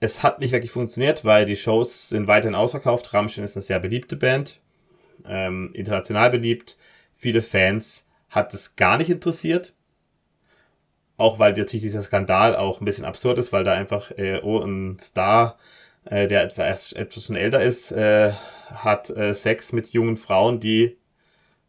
Es 0.04 0.22
hat 0.22 0.40
nicht 0.40 0.52
wirklich 0.52 0.72
funktioniert, 0.72 1.24
weil 1.24 1.46
die 1.46 1.56
Shows 1.56 2.10
sind 2.10 2.28
weiterhin 2.28 2.56
ausverkauft. 2.56 3.14
Rammstein 3.14 3.46
ist 3.46 3.56
eine 3.56 3.64
sehr 3.64 3.80
beliebte 3.80 4.18
Band, 4.18 4.60
ähm, 5.26 5.72
international 5.74 6.30
beliebt. 6.30 6.78
Viele 7.14 7.42
Fans 7.42 8.06
hat 8.30 8.54
es 8.54 8.76
gar 8.76 8.98
nicht 8.98 9.10
interessiert. 9.10 9.72
Auch 11.16 11.40
weil 11.40 11.54
natürlich 11.54 11.84
dieser 11.84 12.02
Skandal 12.02 12.54
auch 12.58 12.82
ein 12.82 12.86
bisschen 12.86 13.06
absurd 13.06 13.38
ist, 13.38 13.54
weil 13.54 13.64
da 13.64 13.72
einfach 13.72 14.12
äh, 14.18 14.42
oh, 14.44 14.60
ein 14.60 15.00
Star, 15.00 15.58
äh, 16.04 16.28
der 16.28 16.44
etwas, 16.44 16.92
etwas 16.92 17.24
schon 17.24 17.38
älter 17.38 17.62
ist, 17.62 17.94
äh, 17.94 18.34
hat 18.72 19.10
äh, 19.10 19.34
Sex 19.34 19.72
mit 19.72 19.94
jungen 19.94 20.18
Frauen, 20.18 20.60
die 20.60 20.98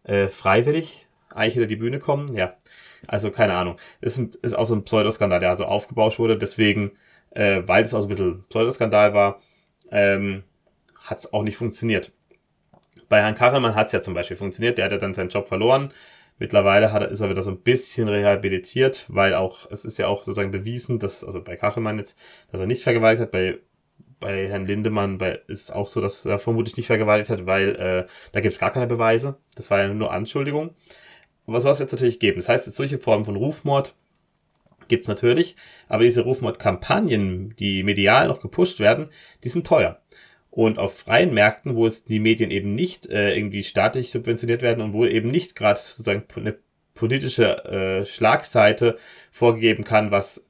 äh, 0.03 0.27
freiwillig 0.27 1.07
eigentlich 1.31 1.55
hinter 1.55 1.69
die 1.69 1.77
Bühne 1.77 2.01
kommen. 2.01 2.35
Ja, 2.35 2.57
also 3.07 3.31
keine 3.31 3.55
Ahnung. 3.55 3.77
Ist, 4.01 4.19
ein, 4.19 4.33
ist 4.43 4.57
auch 4.57 4.65
so 4.67 4.75
ein 4.75 4.83
Pseudoskandal, 4.83 5.39
der 5.39 5.51
also 5.51 5.67
aufgebauscht 5.67 6.19
wurde. 6.19 6.37
Deswegen, 6.37 6.91
äh, 7.35 7.63
weil 7.67 7.83
das 7.83 7.95
auch 7.95 8.01
so 8.01 8.07
ein 8.07 8.11
bisschen 8.11 8.45
Pseudoskandal 8.49 9.15
war, 9.15 9.41
ähm, 9.91 10.45
hat 11.03 11.19
es 11.19 11.33
auch 11.33 11.43
nicht 11.43 11.57
funktioniert. 11.57 12.13
Bei 13.09 13.21
Herrn 13.21 13.35
Kachelmann 13.35 13.75
hat 13.75 13.89
es 13.89 13.93
ja 13.93 14.01
zum 14.01 14.15
Beispiel 14.15 14.37
funktioniert. 14.37 14.79
Der 14.79 14.87
hat 14.87 14.93
ja 14.93 14.99
dann 14.99 15.15
seinen 15.15 15.29
Job 15.29 15.47
verloren. 15.47 15.93
Mittlerweile 16.39 16.93
hat 16.93 17.03
ist 17.11 17.21
er 17.21 17.31
wieder 17.31 17.43
so 17.43 17.51
ein 17.51 17.61
bisschen 17.61 18.09
rehabilitiert, 18.09 19.05
weil 19.09 19.35
auch, 19.35 19.71
es 19.71 19.85
ist 19.85 19.99
ja 19.99 20.09
auch 20.09 20.23
sozusagen 20.23 20.51
bewiesen, 20.51 20.99
dass, 20.99 21.23
also 21.23 21.43
bei 21.43 21.57
Kachelmann 21.57 21.99
jetzt, 21.99 22.19
dass 22.51 22.61
er 22.61 22.67
nicht 22.67 22.83
vergewaltigt 22.83 23.23
hat, 23.23 23.31
bei, 23.31 23.59
bei 24.19 24.49
Herrn 24.49 24.65
Lindemann 24.65 25.19
bei, 25.19 25.41
ist 25.47 25.73
auch 25.73 25.87
so, 25.87 26.01
dass 26.01 26.25
er 26.25 26.41
vermutlich 26.41 26.77
nicht 26.77 26.89
vergewaltigt 26.89 27.31
hat, 27.31 27.47
weil 27.47 27.77
äh, 27.77 28.07
da 28.33 28.41
gibt 28.41 28.53
es 28.53 28.59
gar 28.59 28.73
keine 28.73 28.89
Beweise. 28.89 29.37
Das 29.55 29.71
war 29.71 29.81
ja 29.81 29.89
nur 29.89 30.13
Anschuldigung. 30.13 30.75
Aber 31.47 31.61
soll 31.61 31.73
es 31.73 31.79
jetzt 31.79 31.93
natürlich 31.93 32.19
geben. 32.19 32.39
Das 32.39 32.49
heißt, 32.49 32.73
solche 32.73 32.99
Formen 32.99 33.25
von 33.25 33.37
Rufmord 33.37 33.95
gibt's 34.89 35.09
natürlich, 35.09 35.57
aber 35.89 36.05
diese 36.05 36.23
Rufmordkampagnen, 36.23 37.55
die 37.57 37.83
medial 37.83 38.29
noch 38.29 38.41
gepusht 38.41 38.81
werden, 38.81 39.09
die 39.43 39.49
sind 39.49 39.67
teuer. 39.67 40.01
Und 40.51 40.79
auf 40.79 40.97
freien 40.97 41.35
Märkten, 41.35 41.75
wo 41.75 41.87
es 41.87 42.05
die 42.05 42.21
Medien 42.21 42.51
eben 42.51 42.75
nicht 42.75 43.07
äh, 43.07 43.37
irgendwie 43.37 43.65
staatlich 43.65 44.11
subventioniert 44.11 44.63
werden 44.63 44.83
und 44.83 44.93
wo 44.93 45.05
eben 45.05 45.31
nicht 45.31 45.57
gerade 45.57 45.81
sozusagen 45.81 46.25
eine 46.37 46.57
politische 46.95 47.65
äh, 47.65 48.05
Schlagseite 48.05 48.97
vorgegeben 49.33 49.83
kann, 49.83 50.13
was 50.13 50.45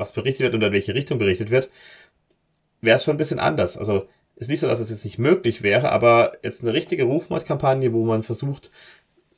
was 0.00 0.12
berichtet 0.12 0.44
wird 0.44 0.54
und 0.54 0.62
in 0.62 0.72
welche 0.72 0.94
Richtung 0.94 1.18
berichtet 1.18 1.50
wird, 1.50 1.70
wäre 2.80 2.96
es 2.96 3.04
schon 3.04 3.14
ein 3.14 3.18
bisschen 3.18 3.38
anders. 3.38 3.76
Also 3.76 4.08
ist 4.36 4.48
nicht 4.48 4.60
so, 4.60 4.66
dass 4.66 4.80
es 4.80 4.90
jetzt 4.90 5.04
nicht 5.04 5.18
möglich 5.18 5.62
wäre, 5.62 5.92
aber 5.92 6.38
jetzt 6.42 6.62
eine 6.62 6.72
richtige 6.72 7.04
Rufmordkampagne, 7.04 7.92
wo 7.92 8.04
man 8.04 8.22
versucht, 8.22 8.70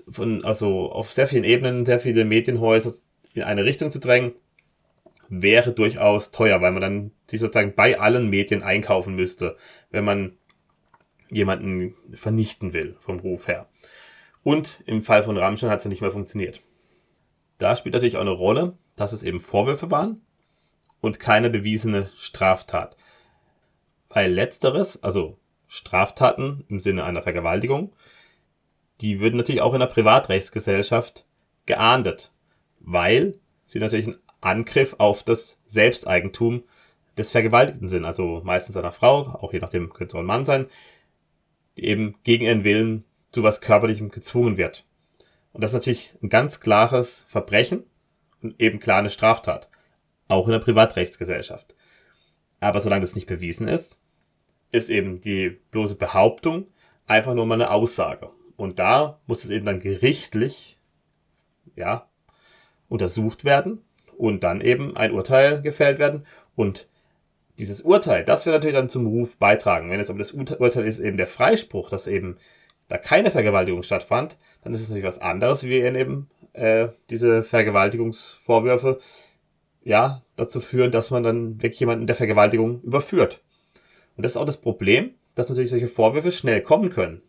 von, 0.08 0.44
also 0.44 0.90
auf 0.92 1.12
sehr 1.12 1.26
vielen 1.26 1.44
Ebenen, 1.44 1.84
sehr 1.84 2.00
viele 2.00 2.24
Medienhäuser 2.24 2.94
in 3.34 3.42
eine 3.42 3.64
Richtung 3.64 3.90
zu 3.90 3.98
drängen, 3.98 4.32
wäre 5.28 5.72
durchaus 5.72 6.30
teuer, 6.30 6.60
weil 6.60 6.72
man 6.72 6.82
dann 6.82 7.10
sich 7.26 7.40
sozusagen 7.40 7.74
bei 7.74 7.98
allen 7.98 8.28
Medien 8.28 8.62
einkaufen 8.62 9.14
müsste, 9.14 9.56
wenn 9.90 10.04
man 10.04 10.36
jemanden 11.30 11.94
vernichten 12.12 12.72
will, 12.72 12.96
vom 13.00 13.18
Ruf 13.20 13.48
her. 13.48 13.66
Und 14.42 14.82
im 14.86 15.02
Fall 15.02 15.22
von 15.22 15.38
Ramstein 15.38 15.70
hat 15.70 15.78
es 15.78 15.84
ja 15.84 15.88
nicht 15.88 16.02
mehr 16.02 16.10
funktioniert. 16.10 16.60
Da 17.58 17.76
spielt 17.76 17.94
natürlich 17.94 18.16
auch 18.16 18.22
eine 18.22 18.30
Rolle, 18.30 18.76
dass 18.96 19.12
es 19.12 19.22
eben 19.22 19.40
Vorwürfe 19.40 19.90
waren 19.90 20.20
und 21.00 21.20
keine 21.20 21.48
bewiesene 21.48 22.10
Straftat. 22.18 22.96
Weil 24.08 24.32
letzteres, 24.32 25.02
also 25.02 25.38
Straftaten 25.68 26.64
im 26.68 26.80
Sinne 26.80 27.04
einer 27.04 27.22
Vergewaltigung, 27.22 27.94
die 29.00 29.20
würden 29.20 29.36
natürlich 29.36 29.62
auch 29.62 29.72
in 29.74 29.80
einer 29.80 29.90
Privatrechtsgesellschaft 29.90 31.24
geahndet, 31.64 32.31
weil 32.84 33.38
sie 33.66 33.78
natürlich 33.78 34.08
ein 34.08 34.16
Angriff 34.40 34.96
auf 34.98 35.22
das 35.22 35.58
Selbsteigentum 35.66 36.64
des 37.16 37.30
Vergewaltigten 37.30 37.88
sind, 37.88 38.04
also 38.04 38.40
meistens 38.44 38.76
einer 38.76 38.92
Frau, 38.92 39.20
auch 39.40 39.52
je 39.52 39.60
nachdem 39.60 39.92
könnte 39.92 40.12
es 40.12 40.14
auch 40.14 40.20
ein 40.20 40.26
Mann 40.26 40.44
sein, 40.44 40.66
die 41.76 41.84
eben 41.84 42.16
gegen 42.24 42.44
ihren 42.44 42.64
Willen 42.64 43.04
zu 43.30 43.42
was 43.42 43.60
Körperlichem 43.60 44.10
gezwungen 44.10 44.56
wird. 44.56 44.86
Und 45.52 45.62
das 45.62 45.70
ist 45.70 45.74
natürlich 45.74 46.14
ein 46.22 46.28
ganz 46.28 46.60
klares 46.60 47.24
Verbrechen 47.28 47.84
und 48.42 48.60
eben 48.60 48.80
klar 48.80 48.98
eine 48.98 49.10
Straftat. 49.10 49.68
Auch 50.28 50.46
in 50.46 50.52
der 50.52 50.60
Privatrechtsgesellschaft. 50.60 51.74
Aber 52.60 52.80
solange 52.80 53.02
das 53.02 53.14
nicht 53.14 53.26
bewiesen 53.26 53.68
ist, 53.68 53.98
ist 54.70 54.88
eben 54.88 55.20
die 55.20 55.50
bloße 55.70 55.96
Behauptung 55.96 56.64
einfach 57.06 57.34
nur 57.34 57.44
mal 57.44 57.54
eine 57.54 57.70
Aussage. 57.70 58.30
Und 58.56 58.78
da 58.78 59.20
muss 59.26 59.44
es 59.44 59.50
eben 59.50 59.66
dann 59.66 59.80
gerichtlich, 59.80 60.78
ja, 61.76 62.08
untersucht 62.92 63.44
werden 63.44 63.80
und 64.16 64.44
dann 64.44 64.60
eben 64.60 64.96
ein 64.96 65.12
Urteil 65.12 65.62
gefällt 65.62 65.98
werden. 65.98 66.26
Und 66.54 66.88
dieses 67.58 67.82
Urteil, 67.82 68.24
das 68.24 68.46
wird 68.46 68.54
natürlich 68.54 68.76
dann 68.76 68.88
zum 68.88 69.06
Ruf 69.06 69.38
beitragen. 69.38 69.90
Wenn 69.90 69.98
es 69.98 70.10
aber 70.10 70.18
das 70.18 70.32
Urteil 70.32 70.86
ist 70.86 71.00
eben 71.00 71.16
der 71.16 71.26
Freispruch, 71.26 71.90
dass 71.90 72.06
eben 72.06 72.36
da 72.88 72.98
keine 72.98 73.30
Vergewaltigung 73.30 73.82
stattfand, 73.82 74.36
dann 74.62 74.74
ist 74.74 74.80
es 74.80 74.88
natürlich 74.88 75.06
was 75.06 75.20
anderes, 75.20 75.64
wie 75.64 75.80
eben 75.80 76.28
äh, 76.52 76.88
diese 77.08 77.42
Vergewaltigungsvorwürfe 77.42 78.98
ja 79.82 80.22
dazu 80.36 80.60
führen, 80.60 80.90
dass 80.90 81.10
man 81.10 81.22
dann 81.22 81.62
wirklich 81.62 81.80
jemanden 81.80 82.06
der 82.06 82.16
Vergewaltigung 82.16 82.82
überführt. 82.82 83.42
Und 84.16 84.24
das 84.24 84.32
ist 84.32 84.36
auch 84.36 84.44
das 84.44 84.60
Problem, 84.60 85.14
dass 85.34 85.48
natürlich 85.48 85.70
solche 85.70 85.88
Vorwürfe 85.88 86.30
schnell 86.30 86.60
kommen 86.60 86.90
können. 86.90 87.22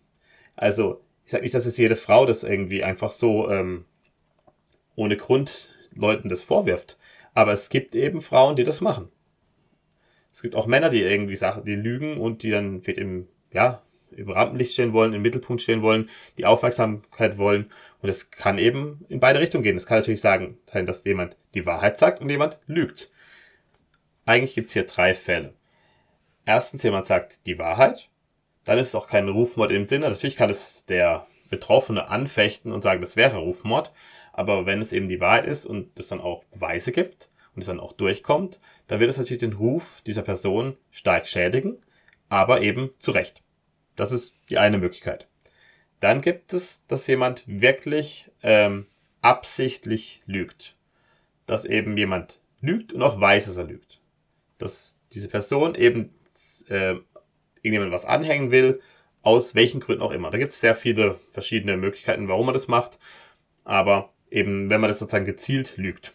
Also, 0.56 1.02
ich 1.26 1.32
sage 1.32 1.44
nicht, 1.44 1.56
dass 1.56 1.66
es 1.66 1.78
jede 1.78 1.96
Frau 1.96 2.26
das 2.26 2.44
irgendwie 2.44 2.84
einfach 2.84 3.12
so 3.12 3.50
ähm, 3.50 3.86
ohne 4.96 5.18
Grund 5.18 5.74
Leuten 5.94 6.30
das 6.30 6.44
vorwirft. 6.44 6.98
Aber 7.34 7.54
es 7.54 7.70
gibt 7.70 7.96
eben 7.96 8.22
Frauen, 8.22 8.56
die 8.56 8.64
das 8.64 8.82
machen. 8.82 9.10
Es 10.32 10.42
gibt 10.42 10.56
auch 10.56 10.66
Männer, 10.66 10.90
die 10.90 11.02
irgendwie 11.02 11.36
Sachen, 11.36 11.64
die 11.64 11.76
lügen 11.76 12.18
und 12.18 12.44
die 12.44 12.50
dann 12.50 12.82
im, 12.82 13.28
ja, 13.52 13.84
im 14.12 14.30
Rampenlicht 14.30 14.74
stehen 14.74 14.94
wollen, 14.94 15.14
im 15.14 15.22
Mittelpunkt 15.22 15.62
stehen 15.62 15.82
wollen, 15.82 16.10
die 16.38 16.46
Aufmerksamkeit 16.46 17.38
wollen. 17.38 17.72
Und 18.02 18.10
es 18.10 18.32
kann 18.32 18.58
eben 18.58 19.06
in 19.10 19.20
beide 19.20 19.40
Richtungen 19.40 19.64
gehen. 19.64 19.78
Es 19.78 19.86
kann 19.86 20.00
natürlich 20.00 20.22
sagen, 20.22 20.58
dass 20.72 21.04
jemand 21.04 21.38
die 21.54 21.66
Wahrheit 21.66 21.98
sagt 21.98 22.22
und 22.22 22.30
jemand 22.30 22.60
lügt. 22.68 23.12
Eigentlich 24.26 24.56
gibt 24.56 24.68
es 24.68 24.74
hier 24.74 24.86
drei 24.86 25.14
Fälle. 25.14 25.54
Erstens, 26.46 26.84
jemand 26.84 27.06
sagt 27.06 27.46
die 27.46 27.60
Wahrheit. 27.60 28.10
Dann 28.64 28.78
ist 28.78 28.88
es 28.88 28.96
auch 28.96 29.08
kein 29.08 29.28
Rufmord 29.28 29.72
im 29.72 29.86
Sinne. 29.86 30.10
Natürlich 30.10 30.36
kann 30.36 30.50
es 30.50 30.86
der 30.86 31.28
Betroffene 31.50 32.10
anfechten 32.10 32.72
und 32.72 32.82
sagen, 32.82 33.02
das 33.02 33.16
wäre 33.16 33.38
Rufmord. 33.38 33.92
Aber 34.34 34.66
wenn 34.66 34.82
es 34.82 34.92
eben 34.92 35.08
die 35.08 35.22
Wahrheit 35.22 35.46
ist 35.46 35.66
und 35.66 35.98
es 35.98 36.10
dann 36.10 36.20
auch 36.20 36.44
Beweise 36.46 36.92
gibt 36.92 37.30
und 37.56 37.62
es 37.62 37.68
dann 37.68 37.80
auch 37.80 37.94
durchkommt, 37.94 38.60
dann 38.88 39.00
wird 39.00 39.10
es 39.10 39.18
natürlich 39.18 39.40
den 39.40 39.54
Ruf 39.54 40.02
dieser 40.06 40.24
Person 40.24 40.76
stark 40.90 41.28
schädigen, 41.28 41.78
aber 42.30 42.62
eben 42.62 42.90
zu 42.98 43.12
Recht. 43.12 43.42
Das 43.96 44.12
ist 44.12 44.34
die 44.50 44.58
eine 44.58 44.80
Möglichkeit. 44.80 45.28
Dann 46.00 46.22
gibt 46.22 46.52
es, 46.52 46.84
dass 46.88 47.08
jemand 47.08 47.44
wirklich 47.48 48.30
ähm, 48.42 48.88
absichtlich 49.22 50.22
lügt. 50.26 50.76
Dass 51.46 51.64
eben 51.64 51.96
jemand 51.96 52.42
lügt 52.60 52.92
und 52.92 53.04
auch 53.04 53.22
weiß, 53.22 53.46
dass 53.46 53.58
er 53.58 53.66
lügt. 53.66 54.02
Dass 54.58 54.98
diese 55.14 55.28
Person 55.28 55.76
eben 55.76 56.14
äh, 56.68 56.96
irgendjemand 57.62 57.92
was 57.92 58.06
anhängen 58.06 58.52
will, 58.52 58.82
aus 59.22 59.56
welchen 59.56 59.80
Gründen 59.80 60.02
auch 60.02 60.12
immer. 60.12 60.32
Da 60.32 60.38
gibt 60.38 60.52
es 60.52 60.60
sehr 60.60 60.76
viele 60.76 61.16
verschiedene 61.32 61.78
Möglichkeiten, 61.78 62.28
warum 62.28 62.48
man 62.48 62.54
das 62.54 62.68
macht. 62.68 63.00
Aber 63.64 64.13
Eben, 64.34 64.72
wenn 64.72 64.82
man 64.82 64.88
das 64.88 64.98
sozusagen 64.98 65.26
gezielt 65.26 65.78
lügt. 65.78 66.12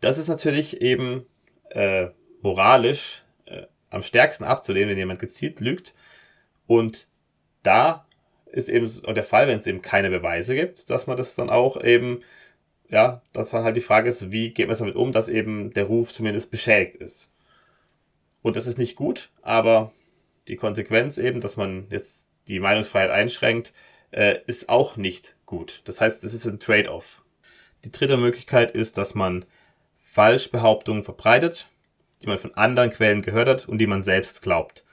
Das 0.00 0.16
ist 0.16 0.28
natürlich 0.28 0.80
eben 0.80 1.26
äh, 1.70 2.06
moralisch 2.40 3.24
äh, 3.46 3.62
am 3.90 4.04
stärksten 4.04 4.44
abzulehnen, 4.44 4.90
wenn 4.90 4.96
jemand 4.96 5.18
gezielt 5.18 5.58
lügt. 5.58 5.96
Und 6.68 7.08
da 7.64 8.06
ist 8.46 8.68
eben 8.68 8.88
der 9.12 9.24
Fall, 9.24 9.48
wenn 9.48 9.58
es 9.58 9.66
eben 9.66 9.82
keine 9.82 10.08
Beweise 10.08 10.54
gibt, 10.54 10.88
dass 10.88 11.08
man 11.08 11.16
das 11.16 11.34
dann 11.34 11.50
auch 11.50 11.82
eben, 11.82 12.20
ja, 12.88 13.20
dass 13.32 13.50
dann 13.50 13.64
halt 13.64 13.76
die 13.76 13.80
Frage 13.80 14.08
ist, 14.08 14.30
wie 14.30 14.50
geht 14.50 14.68
man 14.68 14.78
damit 14.78 14.94
um, 14.94 15.10
dass 15.10 15.28
eben 15.28 15.72
der 15.72 15.84
Ruf 15.84 16.12
zumindest 16.12 16.52
beschädigt 16.52 16.94
ist. 16.98 17.32
Und 18.40 18.54
das 18.54 18.68
ist 18.68 18.78
nicht 18.78 18.94
gut, 18.94 19.30
aber 19.42 19.92
die 20.46 20.54
Konsequenz 20.54 21.18
eben, 21.18 21.40
dass 21.40 21.56
man 21.56 21.88
jetzt 21.90 22.30
die 22.46 22.60
Meinungsfreiheit 22.60 23.10
einschränkt, 23.10 23.72
äh, 24.12 24.36
ist 24.46 24.68
auch 24.68 24.96
nicht 24.96 25.34
gut. 25.48 25.80
Das 25.86 26.00
heißt, 26.00 26.22
es 26.22 26.34
ist 26.34 26.46
ein 26.46 26.60
Trade-off. 26.60 27.24
Die 27.84 27.90
dritte 27.90 28.16
Möglichkeit 28.16 28.70
ist, 28.70 28.98
dass 28.98 29.14
man 29.14 29.44
Falschbehauptungen 29.98 31.02
verbreitet, 31.02 31.68
die 32.22 32.26
man 32.26 32.38
von 32.38 32.54
anderen 32.54 32.90
Quellen 32.90 33.22
gehört 33.22 33.48
hat 33.48 33.68
und 33.68 33.78
die 33.78 33.86
man 33.86 34.02
selbst 34.04 34.42
glaubt. 34.42 34.84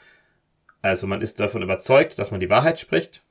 Also 0.82 1.08
man 1.08 1.22
ist 1.22 1.40
davon 1.40 1.62
überzeugt, 1.62 2.18
dass 2.20 2.32
man 2.32 2.40
die 2.40 2.50
Wahrheit 2.50 2.80
spricht, 2.80 3.24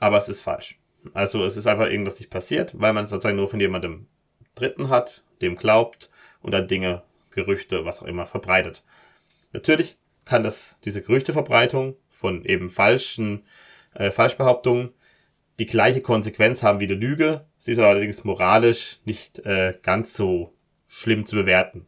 aber 0.00 0.18
es 0.18 0.28
ist 0.28 0.42
falsch. 0.42 0.78
Also 1.14 1.44
es 1.44 1.56
ist 1.56 1.66
einfach 1.66 1.86
irgendwas 1.86 2.18
nicht 2.18 2.30
passiert, 2.30 2.78
weil 2.78 2.92
man 2.92 3.06
sozusagen 3.06 3.36
nur 3.36 3.48
von 3.48 3.60
jemandem 3.60 4.06
Dritten 4.54 4.88
hat, 4.88 5.24
dem 5.40 5.56
glaubt 5.56 6.10
und 6.42 6.52
dann 6.52 6.68
Dinge, 6.68 7.02
Gerüchte, 7.30 7.84
was 7.84 8.02
auch 8.02 8.06
immer 8.06 8.26
verbreitet. 8.26 8.82
Natürlich 9.52 9.96
kann 10.24 10.42
das 10.42 10.76
diese 10.84 11.02
Gerüchteverbreitung 11.02 11.96
von 12.10 12.44
eben 12.44 12.68
falschen 12.68 13.44
äh, 13.94 14.10
Falschbehauptungen 14.10 14.92
die 15.58 15.66
gleiche 15.66 16.00
Konsequenz 16.00 16.62
haben 16.62 16.80
wie 16.80 16.86
die 16.86 16.94
Lüge. 16.94 17.46
Sie 17.58 17.72
ist 17.72 17.78
allerdings 17.78 18.24
moralisch 18.24 19.00
nicht 19.04 19.40
äh, 19.40 19.76
ganz 19.82 20.14
so 20.14 20.54
schlimm 20.86 21.26
zu 21.26 21.36
bewerten. 21.36 21.86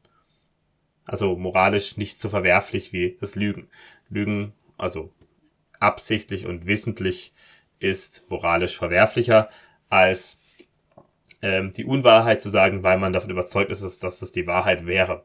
Also 1.04 1.36
moralisch 1.36 1.96
nicht 1.96 2.20
so 2.20 2.28
verwerflich 2.28 2.92
wie 2.92 3.16
das 3.20 3.34
Lügen. 3.36 3.68
Lügen, 4.08 4.52
also 4.76 5.12
absichtlich 5.78 6.46
und 6.46 6.66
wissentlich, 6.66 7.32
ist 7.78 8.24
moralisch 8.28 8.76
verwerflicher 8.76 9.48
als 9.88 10.36
ähm, 11.40 11.72
die 11.72 11.86
Unwahrheit 11.86 12.42
zu 12.42 12.50
sagen, 12.50 12.82
weil 12.82 12.98
man 12.98 13.14
davon 13.14 13.30
überzeugt 13.30 13.70
ist, 13.70 13.82
dass, 13.82 13.98
dass 13.98 14.18
das 14.18 14.32
die 14.32 14.46
Wahrheit 14.46 14.84
wäre. 14.84 15.24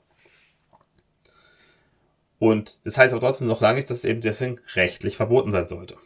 Und 2.39 2.79
das 2.85 2.97
heißt 2.97 3.11
aber 3.11 3.21
trotzdem 3.21 3.47
noch 3.47 3.59
lange 3.59 3.75
nicht, 3.75 3.89
dass 3.89 3.97
es 3.97 4.05
eben 4.05 4.21
deswegen 4.21 4.61
rechtlich 4.75 5.17
verboten 5.17 5.51
sein 5.51 5.67
sollte 5.67 5.97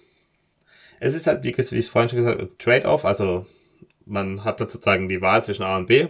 es 0.99 1.13
ist 1.13 1.27
halt, 1.27 1.43
wie, 1.43 1.49
ich 1.49 1.89
vorhin 1.89 2.09
schon 2.09 2.19
gesagt 2.19 2.39
habe, 2.39 2.57
Trade-off. 2.57 3.05
Also 3.05 3.45
man 4.05 4.43
hat 4.43 4.59
da 4.59 4.67
sozusagen 4.67 5.07
die 5.07 5.21
Wahl 5.21 5.43
zwischen 5.43 5.63
A 5.63 5.77
und 5.77 5.87
B. 5.87 6.07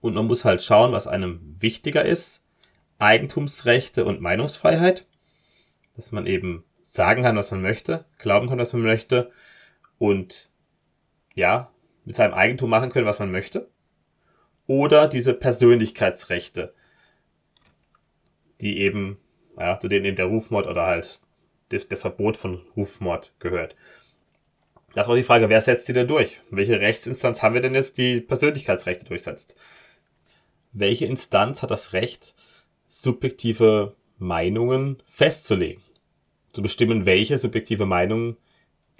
Und 0.00 0.14
man 0.14 0.26
muss 0.26 0.44
halt 0.44 0.62
schauen, 0.62 0.92
was 0.92 1.06
einem 1.06 1.56
wichtiger 1.58 2.04
ist. 2.04 2.42
Eigentumsrechte 2.98 4.04
und 4.04 4.20
Meinungsfreiheit. 4.20 5.06
Dass 5.96 6.12
man 6.12 6.26
eben 6.26 6.64
sagen 6.80 7.22
kann, 7.22 7.36
was 7.36 7.50
man 7.50 7.60
möchte, 7.60 8.04
glauben 8.18 8.48
kann, 8.48 8.58
was 8.58 8.72
man 8.72 8.82
möchte. 8.82 9.32
Und 9.98 10.50
ja, 11.34 11.70
mit 12.04 12.16
seinem 12.16 12.34
Eigentum 12.34 12.70
machen 12.70 12.90
können, 12.90 13.06
was 13.06 13.18
man 13.18 13.30
möchte. 13.30 13.68
Oder 14.66 15.08
diese 15.08 15.34
Persönlichkeitsrechte, 15.34 16.74
die 18.60 18.78
eben, 18.78 19.18
ja, 19.58 19.78
zu 19.78 19.88
denen 19.88 20.04
eben 20.04 20.16
der 20.16 20.26
Rufmord 20.26 20.66
oder 20.66 20.86
halt 20.86 21.20
das 21.68 22.00
Verbot 22.00 22.36
von 22.36 22.62
Rufmord 22.76 23.32
gehört. 23.38 23.76
Das 24.94 25.08
war 25.08 25.16
die 25.16 25.22
Frage, 25.22 25.48
wer 25.48 25.60
setzt 25.60 25.88
die 25.88 25.92
denn 25.92 26.08
durch? 26.08 26.40
Welche 26.50 26.80
Rechtsinstanz 26.80 27.42
haben 27.42 27.54
wir 27.54 27.60
denn 27.60 27.74
jetzt, 27.74 27.98
die 27.98 28.20
Persönlichkeitsrechte 28.20 29.04
durchsetzt? 29.04 29.54
Welche 30.72 31.06
Instanz 31.06 31.62
hat 31.62 31.70
das 31.70 31.92
Recht, 31.92 32.34
subjektive 32.86 33.94
Meinungen 34.18 35.02
festzulegen? 35.06 35.82
Zu 36.52 36.62
bestimmen, 36.62 37.04
welche 37.04 37.38
subjektive 37.38 37.86
Meinung 37.86 38.36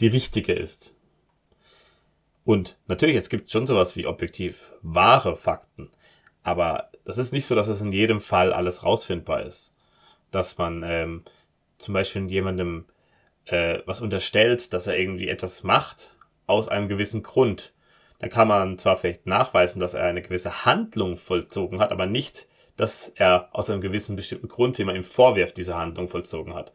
die 0.01 0.09
richtige 0.09 0.53
ist? 0.53 0.95
Und 2.45 2.79
natürlich, 2.87 3.17
es 3.17 3.29
gibt 3.29 3.51
schon 3.51 3.67
sowas 3.67 3.97
wie 3.97 4.07
objektiv 4.07 4.73
wahre 4.83 5.37
Fakten. 5.37 5.91
Aber 6.43 6.91
das 7.05 7.19
ist 7.19 7.33
nicht 7.33 7.47
so, 7.47 7.55
dass 7.55 7.69
es 7.69 7.81
in 7.81 7.93
jedem 7.93 8.21
Fall 8.21 8.53
alles 8.53 8.85
rausfindbar 8.85 9.43
ist. 9.43 9.75
Dass 10.31 10.57
man 10.57 10.83
ähm, 10.83 11.25
zum 11.79 11.95
Beispiel 11.95 12.29
jemandem 12.31 12.87
äh, 13.47 13.81
was 13.87 14.01
unterstellt, 14.01 14.73
dass 14.73 14.87
er 14.87 14.99
irgendwie 14.99 15.29
etwas 15.29 15.63
macht 15.63 16.11
aus 16.47 16.69
einem 16.69 16.89
gewissen 16.89 17.23
Grund. 17.23 17.73
Da 18.19 18.29
kann 18.29 18.49
man 18.49 18.79
zwar 18.79 18.97
vielleicht 18.97 19.27
nachweisen, 19.27 19.81
dass 19.81 19.95
er 19.95 20.05
eine 20.05 20.23
gewisse 20.23 20.65
Handlung 20.65 21.17
vollzogen 21.17 21.81
hat, 21.81 21.93
aber 21.93 22.07
nicht, 22.07 22.49
dass 22.77 23.13
er 23.15 23.49
aus 23.53 23.71
einem 23.71 23.81
gewissen 23.81 24.17
bestimmten 24.17 24.49
Grund, 24.49 24.79
den 24.79 24.87
man 24.87 24.97
ihm 24.97 25.05
vorwirft, 25.05 25.57
diese 25.57 25.77
Handlung 25.77 26.09
vollzogen 26.09 26.55
hat. 26.55 26.73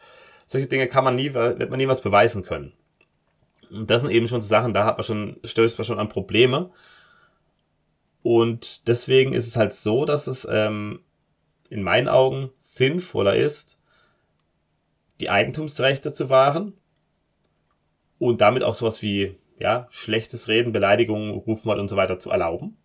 Solche 0.47 0.67
Dinge 0.67 0.87
kann 0.87 1.03
man 1.03 1.15
nie, 1.15 1.33
wird 1.33 1.69
man 1.69 1.77
niemals 1.77 2.01
beweisen 2.01 2.43
können. 2.43 2.73
Und 3.69 3.89
das 3.89 4.01
sind 4.01 4.11
eben 4.11 4.27
schon 4.27 4.41
so 4.41 4.47
Sachen, 4.47 4.73
da 4.73 4.85
hat 4.85 4.97
man 4.97 5.03
schon, 5.03 5.37
stößt 5.43 5.77
man 5.77 5.85
schon 5.85 5.99
an 5.99 6.09
Probleme. 6.09 6.71
Und 8.21 8.87
deswegen 8.87 9.33
ist 9.33 9.47
es 9.47 9.55
halt 9.55 9.73
so, 9.73 10.05
dass 10.05 10.27
es 10.27 10.47
ähm, 10.49 11.01
in 11.69 11.83
meinen 11.83 12.07
Augen 12.07 12.51
sinnvoller 12.57 13.35
ist, 13.35 13.79
die 15.23 15.29
Eigentumsrechte 15.29 16.11
zu 16.11 16.29
wahren 16.29 16.73
und 18.19 18.41
damit 18.41 18.61
auch 18.61 18.73
sowas 18.73 19.01
wie 19.01 19.37
ja, 19.57 19.87
schlechtes 19.89 20.49
Reden, 20.49 20.73
Beleidigungen, 20.73 21.31
Rufmord 21.31 21.79
und 21.79 21.87
so 21.87 21.95
weiter 21.95 22.19
zu 22.19 22.29
erlauben. 22.29 22.75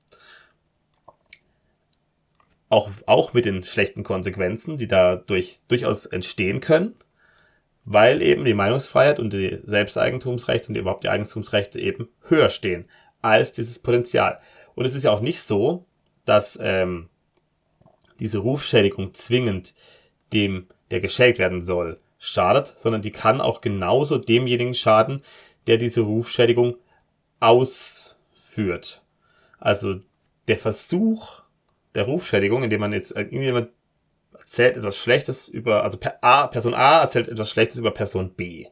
Auch, 2.68 2.90
auch 3.06 3.32
mit 3.32 3.44
den 3.44 3.64
schlechten 3.64 4.04
Konsequenzen, 4.04 4.76
die 4.76 4.86
dadurch 4.86 5.58
durchaus 5.66 6.06
entstehen 6.06 6.60
können, 6.60 6.94
weil 7.84 8.22
eben 8.22 8.44
die 8.44 8.54
Meinungsfreiheit 8.54 9.18
und 9.18 9.32
die 9.32 9.58
Selbsteigentumsrechte 9.64 10.68
und 10.68 10.76
überhaupt 10.76 11.02
die 11.02 11.08
Eigentumsrechte 11.08 11.80
eben 11.80 12.08
höher 12.28 12.50
stehen 12.50 12.88
als 13.20 13.50
dieses 13.50 13.80
Potenzial. 13.80 14.38
Und 14.76 14.84
es 14.84 14.94
ist 14.94 15.02
ja 15.02 15.10
auch 15.10 15.22
nicht 15.22 15.42
so, 15.42 15.86
dass 16.24 16.56
ähm, 16.62 17.08
diese 18.20 18.38
Rufschädigung 18.38 19.12
zwingend 19.14 19.74
dem, 20.32 20.68
der 20.92 21.00
geschädigt 21.00 21.40
werden 21.40 21.62
soll, 21.62 21.98
schadet, 22.18 22.74
sondern 22.76 23.02
die 23.02 23.12
kann 23.12 23.40
auch 23.40 23.60
genauso 23.60 24.18
demjenigen 24.18 24.74
schaden, 24.74 25.22
der 25.66 25.76
diese 25.76 26.00
Rufschädigung 26.00 26.76
ausführt. 27.40 29.02
Also 29.58 30.00
der 30.48 30.58
Versuch 30.58 31.42
der 31.94 32.04
Rufschädigung, 32.04 32.62
indem 32.62 32.80
man 32.80 32.92
jetzt 32.92 33.12
irgendjemand 33.12 33.70
erzählt 34.38 34.76
etwas 34.76 34.96
Schlechtes 34.96 35.48
über, 35.48 35.82
also 35.82 35.98
A, 36.20 36.46
Person 36.46 36.74
A 36.74 37.00
erzählt 37.00 37.28
etwas 37.28 37.50
Schlechtes 37.50 37.76
über 37.76 37.90
Person 37.90 38.34
B. 38.34 38.66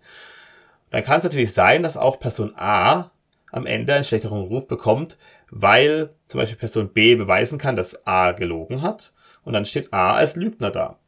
Dann 0.91 1.03
kann 1.03 1.19
es 1.19 1.25
natürlich 1.25 1.53
sein, 1.53 1.83
dass 1.83 1.97
auch 1.97 2.21
Person 2.21 2.55
A 2.57 3.11
am 3.53 3.67
Ende 3.67 3.95
einen 3.95 4.05
schlechteren 4.05 4.43
Ruf 4.43 4.67
bekommt, 4.67 5.17
weil 5.51 6.15
zum 6.27 6.41
Beispiel 6.41 6.59
Person 6.59 6.93
B 6.93 7.15
beweisen 7.15 7.59
kann, 7.59 7.77
dass 7.77 8.07
A 8.07 8.33
gelogen 8.33 8.83
hat 8.83 9.13
und 9.45 9.53
dann 9.53 9.65
steht 9.65 9.93
A 9.93 10.15
als 10.15 10.37
Lügner 10.37 10.71
da. 10.71 10.99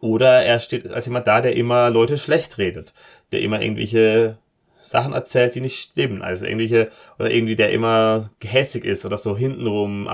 Oder 0.00 0.42
er 0.42 0.60
steht 0.60 0.90
als 0.90 1.06
jemand 1.06 1.26
da, 1.26 1.40
der 1.40 1.56
immer 1.56 1.90
Leute 1.90 2.18
schlecht 2.18 2.58
redet, 2.58 2.92
der 3.32 3.40
immer 3.40 3.62
irgendwelche 3.62 4.38
Sachen 4.82 5.14
erzählt, 5.14 5.54
die 5.54 5.60
nicht 5.60 5.78
stimmen. 5.78 6.22
Also 6.22 6.44
irgendwelche, 6.44 6.90
oder 7.18 7.30
irgendwie 7.30 7.56
der 7.56 7.72
immer 7.72 8.30
gehässig 8.38 8.84
ist 8.84 9.04
oder 9.04 9.16
so 9.16 9.36
hintenrum, 9.36 10.08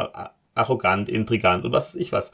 arrogant, 0.54 1.08
intrigant 1.08 1.64
und 1.64 1.72
was 1.72 1.88
weiß 1.88 2.00
ich 2.00 2.12
was. 2.12 2.32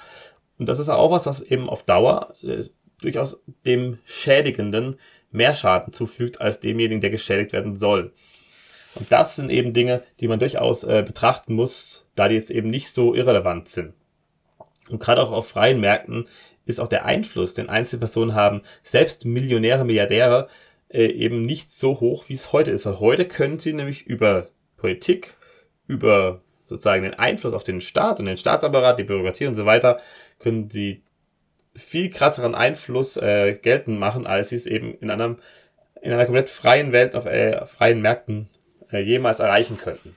Und 0.59 0.69
das 0.69 0.79
ist 0.79 0.89
auch 0.89 1.11
was, 1.11 1.27
was 1.27 1.41
eben 1.41 1.69
auf 1.69 1.83
Dauer 1.85 2.35
äh, 2.43 2.65
durchaus 3.01 3.43
dem 3.65 3.99
Schädigenden 4.05 4.97
mehr 5.31 5.55
Schaden 5.55 5.93
zufügt 5.93 6.41
als 6.41 6.61
demjenigen, 6.61 7.01
der 7.01 7.11
geschädigt 7.11 7.53
werden 7.53 7.77
soll. 7.77 8.13
Und 8.95 9.13
das 9.13 9.37
sind 9.37 9.51
eben 9.51 9.73
Dinge, 9.73 10.03
die 10.21 10.29
man 10.29 10.39
durchaus 10.39 10.83
äh, 10.85 11.05
betrachten 11.07 11.55
muss, 11.55 12.07
da 12.15 12.29
die 12.29 12.35
jetzt 12.35 12.51
eben 12.51 12.71
nicht 12.71 12.91
so 12.91 13.15
irrelevant 13.15 13.69
sind. 13.69 13.95
Und 14.89 15.01
gerade 15.01 15.23
auch 15.23 15.31
auf 15.31 15.49
freien 15.49 15.81
Märkten 15.81 16.27
ist 16.69 16.81
auch 16.81 16.89
der 16.89 17.05
Einfluss, 17.05 17.55
den 17.55 17.69
Einzelpersonen 17.69 18.35
haben, 18.35 18.63
selbst 18.83 19.25
Millionäre, 19.25 19.85
Milliardäre, 19.85 20.49
äh, 20.89 21.07
eben 21.07 21.43
nicht 21.43 21.71
so 21.71 22.01
hoch, 22.01 22.29
wie 22.29 22.35
es 22.35 22.53
heute 22.53 22.71
ist. 22.71 22.87
Weil 22.87 23.01
heute 23.01 23.27
können 23.27 23.59
sie 23.59 23.73
nämlich 23.73 24.07
über 24.07 24.49
Politik, 24.77 25.35
über 25.87 26.43
sozusagen 26.67 27.03
den 27.03 27.15
Einfluss 27.15 27.55
auf 27.55 27.65
den 27.65 27.81
Staat 27.81 28.21
und 28.21 28.27
den 28.27 28.37
Staatsapparat, 28.37 28.99
die 28.99 29.05
Bürokratie 29.05 29.47
und 29.47 29.55
so 29.55 29.67
weiter, 29.67 30.01
können 30.39 30.71
sie 30.71 31.03
viel 31.75 32.11
krasseren 32.11 32.55
Einfluss 32.55 33.17
äh, 33.17 33.55
geltend 33.55 33.99
machen, 33.99 34.27
als 34.27 34.51
sie 34.51 34.57
es 34.57 34.67
eben 34.67 34.95
in 34.99 35.11
einem 35.11 35.39
in 36.01 36.13
einer 36.13 36.27
komplett 36.27 36.49
freien 36.49 36.93
Welt 36.93 37.17
auf 37.17 37.27
äh, 37.27 37.67
freien 37.67 38.01
Märkten 38.01 38.49
äh, 38.93 39.01
jemals 39.01 39.41
erreichen 39.41 39.79
könnten. 39.79 40.15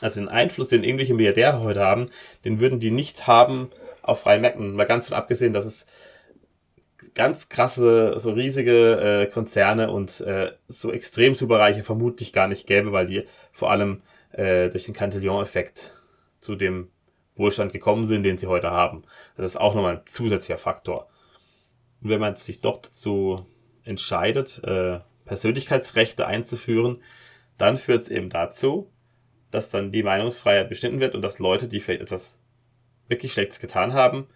Also 0.00 0.20
den 0.20 0.28
Einfluss, 0.28 0.68
den 0.68 0.84
irgendwelche 0.84 1.14
Milliardäre 1.14 1.62
heute 1.62 1.80
haben, 1.80 2.10
den 2.44 2.60
würden 2.60 2.80
die 2.80 2.90
nicht 2.90 3.26
haben 3.26 3.70
auf 4.06 4.20
freien 4.20 4.40
Märkten. 4.40 4.74
Mal 4.74 4.84
ganz 4.84 5.06
von 5.06 5.16
abgesehen, 5.16 5.52
dass 5.52 5.64
es 5.64 5.86
ganz 7.14 7.48
krasse, 7.48 8.18
so 8.18 8.32
riesige 8.32 9.22
äh, 9.22 9.26
Konzerne 9.26 9.90
und 9.90 10.20
äh, 10.20 10.52
so 10.68 10.92
extrem 10.92 11.34
superreiche 11.34 11.82
vermutlich 11.82 12.32
gar 12.32 12.46
nicht 12.46 12.66
gäbe, 12.66 12.92
weil 12.92 13.06
die 13.06 13.24
vor 13.52 13.70
allem 13.70 14.02
äh, 14.32 14.68
durch 14.68 14.84
den 14.84 14.94
Cantillon-Effekt 14.94 15.94
zu 16.38 16.54
dem 16.54 16.90
Wohlstand 17.34 17.72
gekommen 17.72 18.06
sind, 18.06 18.22
den 18.22 18.38
sie 18.38 18.46
heute 18.46 18.70
haben. 18.70 19.02
Das 19.36 19.46
ist 19.46 19.56
auch 19.56 19.74
nochmal 19.74 19.96
ein 19.96 20.06
zusätzlicher 20.06 20.58
Faktor. 20.58 21.08
Und 22.02 22.10
wenn 22.10 22.20
man 22.20 22.36
sich 22.36 22.60
doch 22.60 22.80
dazu 22.82 23.46
entscheidet, 23.84 24.62
äh, 24.64 25.00
Persönlichkeitsrechte 25.24 26.26
einzuführen, 26.26 27.02
dann 27.58 27.76
führt 27.76 28.02
es 28.02 28.08
eben 28.08 28.30
dazu, 28.30 28.90
dass 29.50 29.70
dann 29.70 29.92
die 29.92 30.02
Meinungsfreiheit 30.02 30.68
beschnitten 30.68 31.00
wird 31.00 31.14
und 31.14 31.22
dass 31.22 31.38
Leute, 31.38 31.68
die 31.68 31.80
vielleicht 31.80 32.02
etwas 32.02 32.40
wirklich 33.08 33.32
Schlechtes 33.32 33.60
getan 33.60 33.92
haben, 33.92 34.26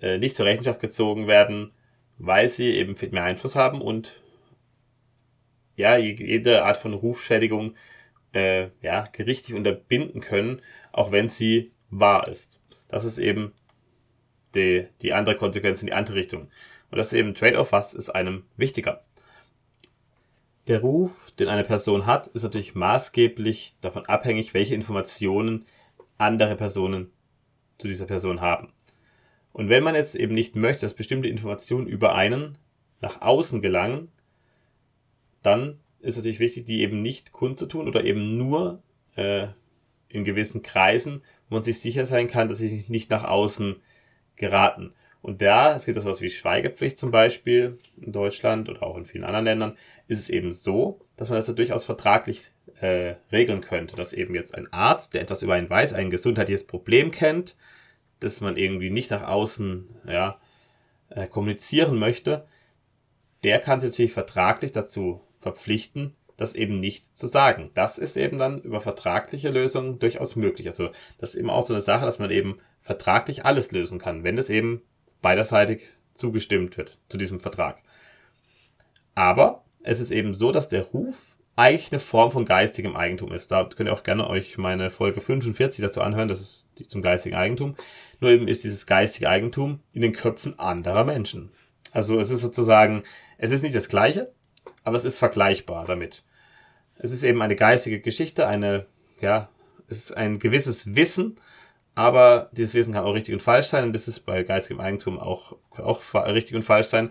äh, 0.00 0.18
nicht 0.18 0.36
zur 0.36 0.46
Rechenschaft 0.46 0.80
gezogen 0.80 1.26
werden, 1.26 1.72
weil 2.18 2.48
sie 2.48 2.70
eben 2.76 2.96
viel 2.96 3.10
mehr 3.10 3.24
Einfluss 3.24 3.56
haben 3.56 3.80
und 3.80 4.22
ja, 5.76 5.96
jede 5.96 6.64
Art 6.64 6.78
von 6.78 6.94
Rufschädigung 6.94 7.74
äh, 8.32 8.68
ja, 8.80 9.08
gerichtlich 9.12 9.56
unterbinden 9.56 10.20
können, 10.20 10.62
auch 10.92 11.12
wenn 11.12 11.28
sie 11.28 11.72
wahr 11.90 12.28
ist. 12.28 12.60
Das 12.88 13.04
ist 13.04 13.18
eben 13.18 13.52
die, 14.54 14.88
die 15.02 15.12
andere 15.12 15.36
Konsequenz 15.36 15.82
in 15.82 15.86
die 15.86 15.92
andere 15.92 16.16
Richtung. 16.16 16.48
Und 16.90 16.98
das 16.98 17.08
ist 17.08 17.18
eben 17.18 17.34
Trade-off, 17.34 17.72
was 17.72 17.94
ist 17.94 18.10
einem 18.10 18.44
wichtiger. 18.56 19.04
Der 20.66 20.80
Ruf, 20.80 21.30
den 21.32 21.48
eine 21.48 21.64
Person 21.64 22.06
hat, 22.06 22.26
ist 22.28 22.42
natürlich 22.42 22.74
maßgeblich 22.74 23.76
davon 23.80 24.06
abhängig, 24.06 24.54
welche 24.54 24.74
Informationen 24.74 25.64
andere 26.18 26.56
Personen 26.56 27.12
zu 27.78 27.88
dieser 27.88 28.06
Person 28.06 28.40
haben. 28.40 28.72
Und 29.52 29.68
wenn 29.68 29.82
man 29.82 29.94
jetzt 29.94 30.14
eben 30.14 30.34
nicht 30.34 30.56
möchte, 30.56 30.82
dass 30.82 30.94
bestimmte 30.94 31.28
Informationen 31.28 31.86
über 31.86 32.14
einen 32.14 32.58
nach 33.00 33.22
außen 33.22 33.62
gelangen, 33.62 34.08
dann 35.42 35.78
ist 36.00 36.16
natürlich 36.16 36.40
wichtig, 36.40 36.64
die 36.66 36.82
eben 36.82 37.02
nicht 37.02 37.32
kundzutun 37.32 37.88
oder 37.88 38.04
eben 38.04 38.36
nur 38.36 38.82
äh, 39.16 39.48
in 40.08 40.24
gewissen 40.24 40.62
Kreisen, 40.62 41.22
wo 41.48 41.56
man 41.56 41.64
sich 41.64 41.80
sicher 41.80 42.06
sein 42.06 42.28
kann, 42.28 42.48
dass 42.48 42.58
sie 42.58 42.84
nicht 42.88 43.10
nach 43.10 43.24
außen 43.24 43.76
geraten. 44.36 44.92
Und 45.22 45.42
da, 45.42 45.74
es 45.74 45.84
gibt 45.86 45.96
das 45.96 46.04
was 46.04 46.20
wie 46.20 46.30
Schweigepflicht 46.30 46.98
zum 46.98 47.10
Beispiel 47.10 47.78
in 48.00 48.12
Deutschland 48.12 48.68
oder 48.68 48.82
auch 48.82 48.96
in 48.96 49.04
vielen 49.04 49.24
anderen 49.24 49.44
Ländern, 49.44 49.76
ist 50.06 50.20
es 50.20 50.30
eben 50.30 50.52
so, 50.52 51.00
dass 51.16 51.30
man 51.30 51.38
das 51.38 51.48
ja 51.48 51.54
durchaus 51.54 51.84
vertraglich 51.84 52.50
äh, 52.80 53.14
regeln 53.32 53.60
könnte, 53.60 53.96
dass 53.96 54.12
eben 54.12 54.34
jetzt 54.34 54.54
ein 54.54 54.72
Arzt, 54.72 55.14
der 55.14 55.22
etwas 55.22 55.42
über 55.42 55.54
einen 55.54 55.70
weiß, 55.70 55.92
ein 55.92 56.10
gesundheitliches 56.10 56.66
Problem 56.66 57.10
kennt, 57.10 57.56
das 58.20 58.40
man 58.40 58.56
irgendwie 58.56 58.90
nicht 58.90 59.10
nach 59.10 59.26
außen 59.26 59.88
ja, 60.06 60.40
äh, 61.10 61.26
kommunizieren 61.26 61.98
möchte, 61.98 62.46
der 63.44 63.60
kann 63.60 63.80
sich 63.80 63.90
natürlich 63.90 64.12
vertraglich 64.12 64.72
dazu 64.72 65.20
verpflichten, 65.40 66.14
das 66.36 66.54
eben 66.54 66.80
nicht 66.80 67.16
zu 67.16 67.26
sagen. 67.26 67.70
Das 67.74 67.98
ist 67.98 68.16
eben 68.16 68.38
dann 68.38 68.60
über 68.60 68.80
vertragliche 68.80 69.50
Lösungen 69.50 69.98
durchaus 69.98 70.36
möglich. 70.36 70.66
Also 70.66 70.90
das 71.18 71.30
ist 71.30 71.36
eben 71.36 71.50
auch 71.50 71.66
so 71.66 71.72
eine 71.72 71.80
Sache, 71.80 72.04
dass 72.04 72.18
man 72.18 72.30
eben 72.30 72.58
vertraglich 72.80 73.44
alles 73.44 73.72
lösen 73.72 73.98
kann, 73.98 74.24
wenn 74.24 74.38
es 74.38 74.50
eben 74.50 74.82
beiderseitig 75.22 75.88
zugestimmt 76.14 76.76
wird 76.76 76.98
zu 77.08 77.16
diesem 77.16 77.40
Vertrag. 77.40 77.82
Aber 79.14 79.64
es 79.82 80.00
ist 80.00 80.10
eben 80.10 80.34
so, 80.34 80.52
dass 80.52 80.68
der 80.68 80.82
Ruf 80.82 81.35
eigentlich 81.56 81.90
eine 81.90 82.00
Form 82.00 82.30
von 82.30 82.44
geistigem 82.44 82.96
Eigentum 82.96 83.32
ist. 83.32 83.50
Da 83.50 83.64
könnt 83.64 83.88
ihr 83.88 83.94
auch 83.94 84.02
gerne 84.02 84.28
euch 84.28 84.58
meine 84.58 84.90
Folge 84.90 85.22
45 85.22 85.80
dazu 85.80 86.02
anhören, 86.02 86.28
das 86.28 86.40
ist 86.40 86.68
die 86.78 86.86
zum 86.86 87.00
geistigen 87.00 87.34
Eigentum. 87.34 87.76
Nur 88.20 88.30
eben 88.30 88.46
ist 88.46 88.62
dieses 88.62 88.84
geistige 88.84 89.30
Eigentum 89.30 89.80
in 89.92 90.02
den 90.02 90.12
Köpfen 90.12 90.58
anderer 90.58 91.04
Menschen. 91.04 91.50
Also 91.92 92.20
es 92.20 92.30
ist 92.30 92.42
sozusagen, 92.42 93.04
es 93.38 93.50
ist 93.50 93.62
nicht 93.62 93.74
das 93.74 93.88
Gleiche, 93.88 94.32
aber 94.84 94.98
es 94.98 95.04
ist 95.04 95.18
vergleichbar 95.18 95.86
damit. 95.86 96.24
Es 96.98 97.10
ist 97.10 97.22
eben 97.22 97.40
eine 97.40 97.56
geistige 97.56 98.00
Geschichte, 98.00 98.46
eine, 98.46 98.86
ja, 99.20 99.48
es 99.88 99.98
ist 99.98 100.16
ein 100.16 100.38
gewisses 100.38 100.94
Wissen, 100.94 101.40
aber 101.94 102.50
dieses 102.52 102.74
Wissen 102.74 102.92
kann 102.92 103.04
auch 103.04 103.14
richtig 103.14 103.32
und 103.32 103.40
falsch 103.40 103.68
sein 103.68 103.84
und 103.84 103.92
das 103.94 104.08
ist 104.08 104.20
bei 104.20 104.42
geistigem 104.42 104.80
Eigentum 104.80 105.18
auch, 105.18 105.56
auch 105.70 106.02
richtig 106.14 106.54
und 106.54 106.62
falsch 106.62 106.88
sein. 106.88 107.10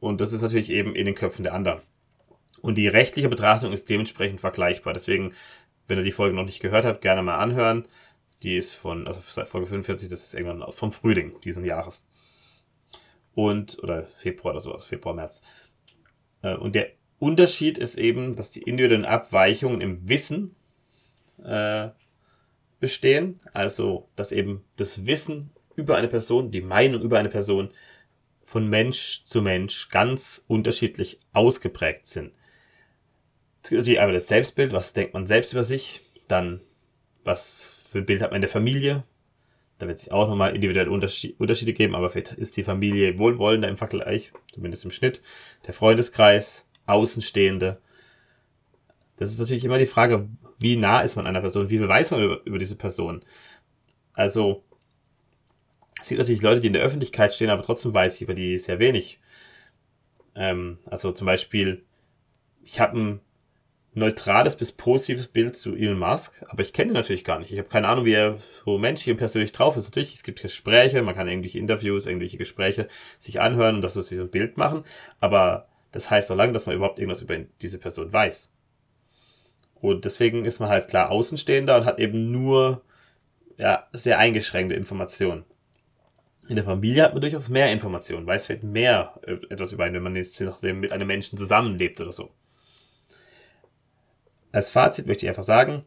Und 0.00 0.20
das 0.20 0.34
ist 0.34 0.42
natürlich 0.42 0.68
eben 0.70 0.94
in 0.94 1.06
den 1.06 1.14
Köpfen 1.14 1.42
der 1.42 1.54
anderen. 1.54 1.80
Und 2.62 2.76
die 2.76 2.88
rechtliche 2.88 3.28
Betrachtung 3.28 3.72
ist 3.72 3.88
dementsprechend 3.88 4.40
vergleichbar. 4.40 4.92
Deswegen, 4.92 5.34
wenn 5.88 5.98
ihr 5.98 6.04
die 6.04 6.12
Folge 6.12 6.34
noch 6.34 6.44
nicht 6.44 6.60
gehört 6.60 6.84
habt, 6.84 7.00
gerne 7.00 7.22
mal 7.22 7.38
anhören. 7.38 7.86
Die 8.42 8.56
ist 8.56 8.74
von, 8.74 9.06
also 9.06 9.20
Folge 9.20 9.66
45, 9.66 10.08
das 10.08 10.24
ist 10.24 10.34
irgendwann 10.34 10.72
vom 10.72 10.92
Frühling 10.92 11.40
diesen 11.42 11.64
Jahres. 11.64 12.06
Und, 13.34 13.82
oder 13.82 14.04
Februar 14.06 14.54
oder 14.54 14.60
sowas, 14.60 14.84
Februar, 14.84 15.14
März. 15.14 15.42
Äh, 16.42 16.56
und 16.56 16.74
der 16.74 16.90
Unterschied 17.18 17.78
ist 17.78 17.96
eben, 17.96 18.36
dass 18.36 18.50
die 18.50 18.62
individuellen 18.62 19.04
Abweichungen 19.04 19.80
im 19.80 20.08
Wissen 20.08 20.54
äh, 21.42 21.88
bestehen. 22.78 23.40
Also, 23.52 24.08
dass 24.16 24.32
eben 24.32 24.64
das 24.76 25.06
Wissen 25.06 25.50
über 25.76 25.96
eine 25.96 26.08
Person, 26.08 26.50
die 26.50 26.60
Meinung 26.62 27.02
über 27.02 27.18
eine 27.18 27.28
Person 27.28 27.70
von 28.44 28.68
Mensch 28.68 29.22
zu 29.24 29.42
Mensch 29.42 29.88
ganz 29.88 30.44
unterschiedlich 30.46 31.18
ausgeprägt 31.32 32.06
sind. 32.06 32.32
Die 33.70 33.98
einmal 33.98 34.14
das 34.14 34.28
Selbstbild, 34.28 34.72
was 34.72 34.92
denkt 34.92 35.14
man 35.14 35.26
selbst 35.26 35.52
über 35.52 35.64
sich, 35.64 36.00
dann 36.28 36.60
was 37.24 37.82
für 37.90 37.98
ein 37.98 38.06
Bild 38.06 38.22
hat 38.22 38.30
man 38.30 38.36
in 38.36 38.42
der 38.42 38.50
Familie, 38.50 39.04
da 39.78 39.86
wird 39.86 39.98
es 39.98 40.10
auch 40.10 40.28
nochmal 40.28 40.54
individuelle 40.54 40.90
Unterschiede 40.90 41.72
geben, 41.72 41.94
aber 41.94 42.08
vielleicht 42.08 42.32
ist 42.32 42.56
die 42.56 42.62
Familie 42.62 43.18
wohlwollender 43.18 43.68
im 43.68 43.76
Vergleich, 43.76 44.32
zumindest 44.52 44.84
im 44.84 44.90
Schnitt, 44.90 45.20
der 45.66 45.74
Freundeskreis, 45.74 46.66
Außenstehende. 46.86 47.80
Das 49.18 49.30
ist 49.30 49.38
natürlich 49.38 49.64
immer 49.64 49.78
die 49.78 49.86
Frage, 49.86 50.28
wie 50.58 50.76
nah 50.76 51.00
ist 51.00 51.16
man 51.16 51.26
einer 51.26 51.40
Person, 51.40 51.68
wie 51.68 51.78
viel 51.78 51.88
weiß 51.88 52.10
man 52.10 52.22
über, 52.22 52.40
über 52.46 52.58
diese 52.58 52.76
Person. 52.76 53.22
Also, 54.14 54.64
es 56.00 56.08
gibt 56.08 56.20
natürlich 56.20 56.42
Leute, 56.42 56.60
die 56.60 56.68
in 56.68 56.72
der 56.72 56.82
Öffentlichkeit 56.82 57.34
stehen, 57.34 57.50
aber 57.50 57.62
trotzdem 57.62 57.92
weiß 57.92 58.16
ich 58.16 58.22
über 58.22 58.34
die 58.34 58.58
sehr 58.58 58.78
wenig. 58.78 59.20
Ähm, 60.34 60.78
also 60.86 61.12
zum 61.12 61.26
Beispiel, 61.26 61.84
ich 62.62 62.80
habe 62.80 62.98
ein 62.98 63.20
neutrales 63.96 64.56
bis 64.56 64.72
positives 64.72 65.26
Bild 65.26 65.56
zu 65.56 65.74
Elon 65.74 65.98
Musk, 65.98 66.44
aber 66.48 66.60
ich 66.60 66.74
kenne 66.74 66.90
ihn 66.90 66.94
natürlich 66.94 67.24
gar 67.24 67.38
nicht. 67.38 67.50
Ich 67.50 67.58
habe 67.58 67.68
keine 67.68 67.88
Ahnung, 67.88 68.04
wie 68.04 68.12
er 68.12 68.38
so 68.64 68.76
menschlich 68.76 69.10
und 69.10 69.16
persönlich 69.16 69.52
drauf 69.52 69.76
ist. 69.76 69.86
Natürlich, 69.86 70.14
es 70.14 70.22
gibt 70.22 70.42
Gespräche, 70.42 71.02
man 71.02 71.14
kann 71.14 71.28
irgendwelche 71.28 71.58
Interviews, 71.58 72.04
irgendwelche 72.04 72.36
Gespräche 72.36 72.88
sich 73.18 73.40
anhören 73.40 73.76
und 73.76 73.80
das 73.80 73.94
so 73.94 74.22
ein 74.22 74.30
Bild 74.30 74.58
machen, 74.58 74.84
aber 75.18 75.68
das 75.92 76.10
heißt 76.10 76.30
auch 76.30 76.36
lange, 76.36 76.52
dass 76.52 76.66
man 76.66 76.76
überhaupt 76.76 76.98
irgendwas 76.98 77.22
über 77.22 77.38
diese 77.62 77.78
Person 77.78 78.12
weiß. 78.12 78.52
Und 79.76 80.04
deswegen 80.04 80.44
ist 80.44 80.60
man 80.60 80.68
halt 80.68 80.88
klar 80.88 81.10
Außenstehender 81.10 81.76
und 81.76 81.84
hat 81.86 81.98
eben 81.98 82.30
nur 82.30 82.82
ja, 83.56 83.86
sehr 83.92 84.18
eingeschränkte 84.18 84.74
Informationen. 84.74 85.44
In 86.48 86.56
der 86.56 86.64
Familie 86.64 87.02
hat 87.02 87.14
man 87.14 87.22
durchaus 87.22 87.48
mehr 87.48 87.72
Informationen, 87.72 88.26
weiß 88.26 88.46
vielleicht 88.46 88.62
mehr 88.62 89.18
äh, 89.22 89.38
etwas 89.48 89.72
über 89.72 89.84
einen, 89.84 89.94
wenn 89.94 90.02
man 90.02 90.16
jetzt 90.16 90.38
mit 90.60 90.92
einem 90.92 91.06
Menschen 91.06 91.38
zusammenlebt 91.38 91.98
oder 92.00 92.12
so. 92.12 92.30
Als 94.52 94.70
Fazit 94.70 95.06
möchte 95.06 95.26
ich 95.26 95.28
einfach 95.28 95.42
sagen, 95.42 95.84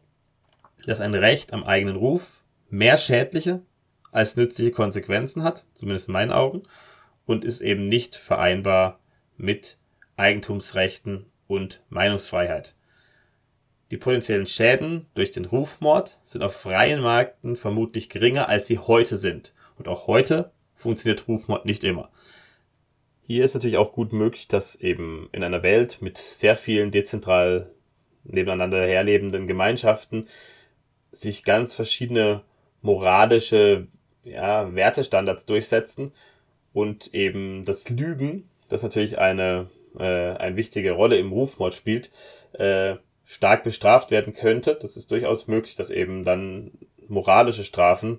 dass 0.86 1.00
ein 1.00 1.14
Recht 1.14 1.52
am 1.52 1.64
eigenen 1.64 1.96
Ruf 1.96 2.42
mehr 2.68 2.96
schädliche 2.96 3.62
als 4.12 4.36
nützliche 4.36 4.70
Konsequenzen 4.70 5.42
hat, 5.42 5.66
zumindest 5.74 6.08
in 6.08 6.12
meinen 6.12 6.32
Augen, 6.32 6.62
und 7.26 7.44
ist 7.44 7.60
eben 7.60 7.88
nicht 7.88 8.16
vereinbar 8.16 8.98
mit 9.36 9.78
Eigentumsrechten 10.16 11.26
und 11.46 11.82
Meinungsfreiheit. 11.88 12.74
Die 13.90 13.96
potenziellen 13.96 14.46
Schäden 14.46 15.06
durch 15.14 15.32
den 15.32 15.44
Rufmord 15.44 16.20
sind 16.22 16.42
auf 16.42 16.54
freien 16.54 17.02
Märkten 17.02 17.56
vermutlich 17.56 18.08
geringer, 18.08 18.48
als 18.48 18.66
sie 18.66 18.78
heute 18.78 19.16
sind. 19.16 19.52
Und 19.76 19.88
auch 19.88 20.06
heute 20.06 20.52
funktioniert 20.74 21.26
Rufmord 21.26 21.66
nicht 21.66 21.82
immer. 21.82 22.10
Hier 23.22 23.44
ist 23.44 23.54
natürlich 23.54 23.78
auch 23.78 23.92
gut 23.92 24.12
möglich, 24.12 24.46
dass 24.48 24.76
eben 24.76 25.28
in 25.32 25.42
einer 25.42 25.62
Welt 25.62 25.98
mit 26.00 26.18
sehr 26.18 26.56
vielen 26.56 26.90
dezentral 26.90 27.72
nebeneinander 28.24 28.86
herlebenden 28.86 29.46
Gemeinschaften 29.46 30.26
sich 31.12 31.44
ganz 31.44 31.74
verschiedene 31.74 32.42
moralische 32.82 33.86
ja, 34.24 34.74
Wertestandards 34.74 35.46
durchsetzen 35.46 36.12
und 36.72 37.12
eben 37.14 37.64
das 37.64 37.88
Lügen, 37.88 38.48
das 38.68 38.82
natürlich 38.82 39.18
eine, 39.18 39.68
äh, 39.98 40.04
eine 40.04 40.56
wichtige 40.56 40.92
Rolle 40.92 41.18
im 41.18 41.32
Rufmord 41.32 41.74
spielt, 41.74 42.10
äh, 42.52 42.96
stark 43.24 43.64
bestraft 43.64 44.10
werden 44.10 44.34
könnte. 44.34 44.78
Das 44.80 44.96
ist 44.96 45.10
durchaus 45.10 45.46
möglich, 45.46 45.76
dass 45.76 45.90
eben 45.90 46.24
dann 46.24 46.72
moralische 47.08 47.64
Strafen 47.64 48.18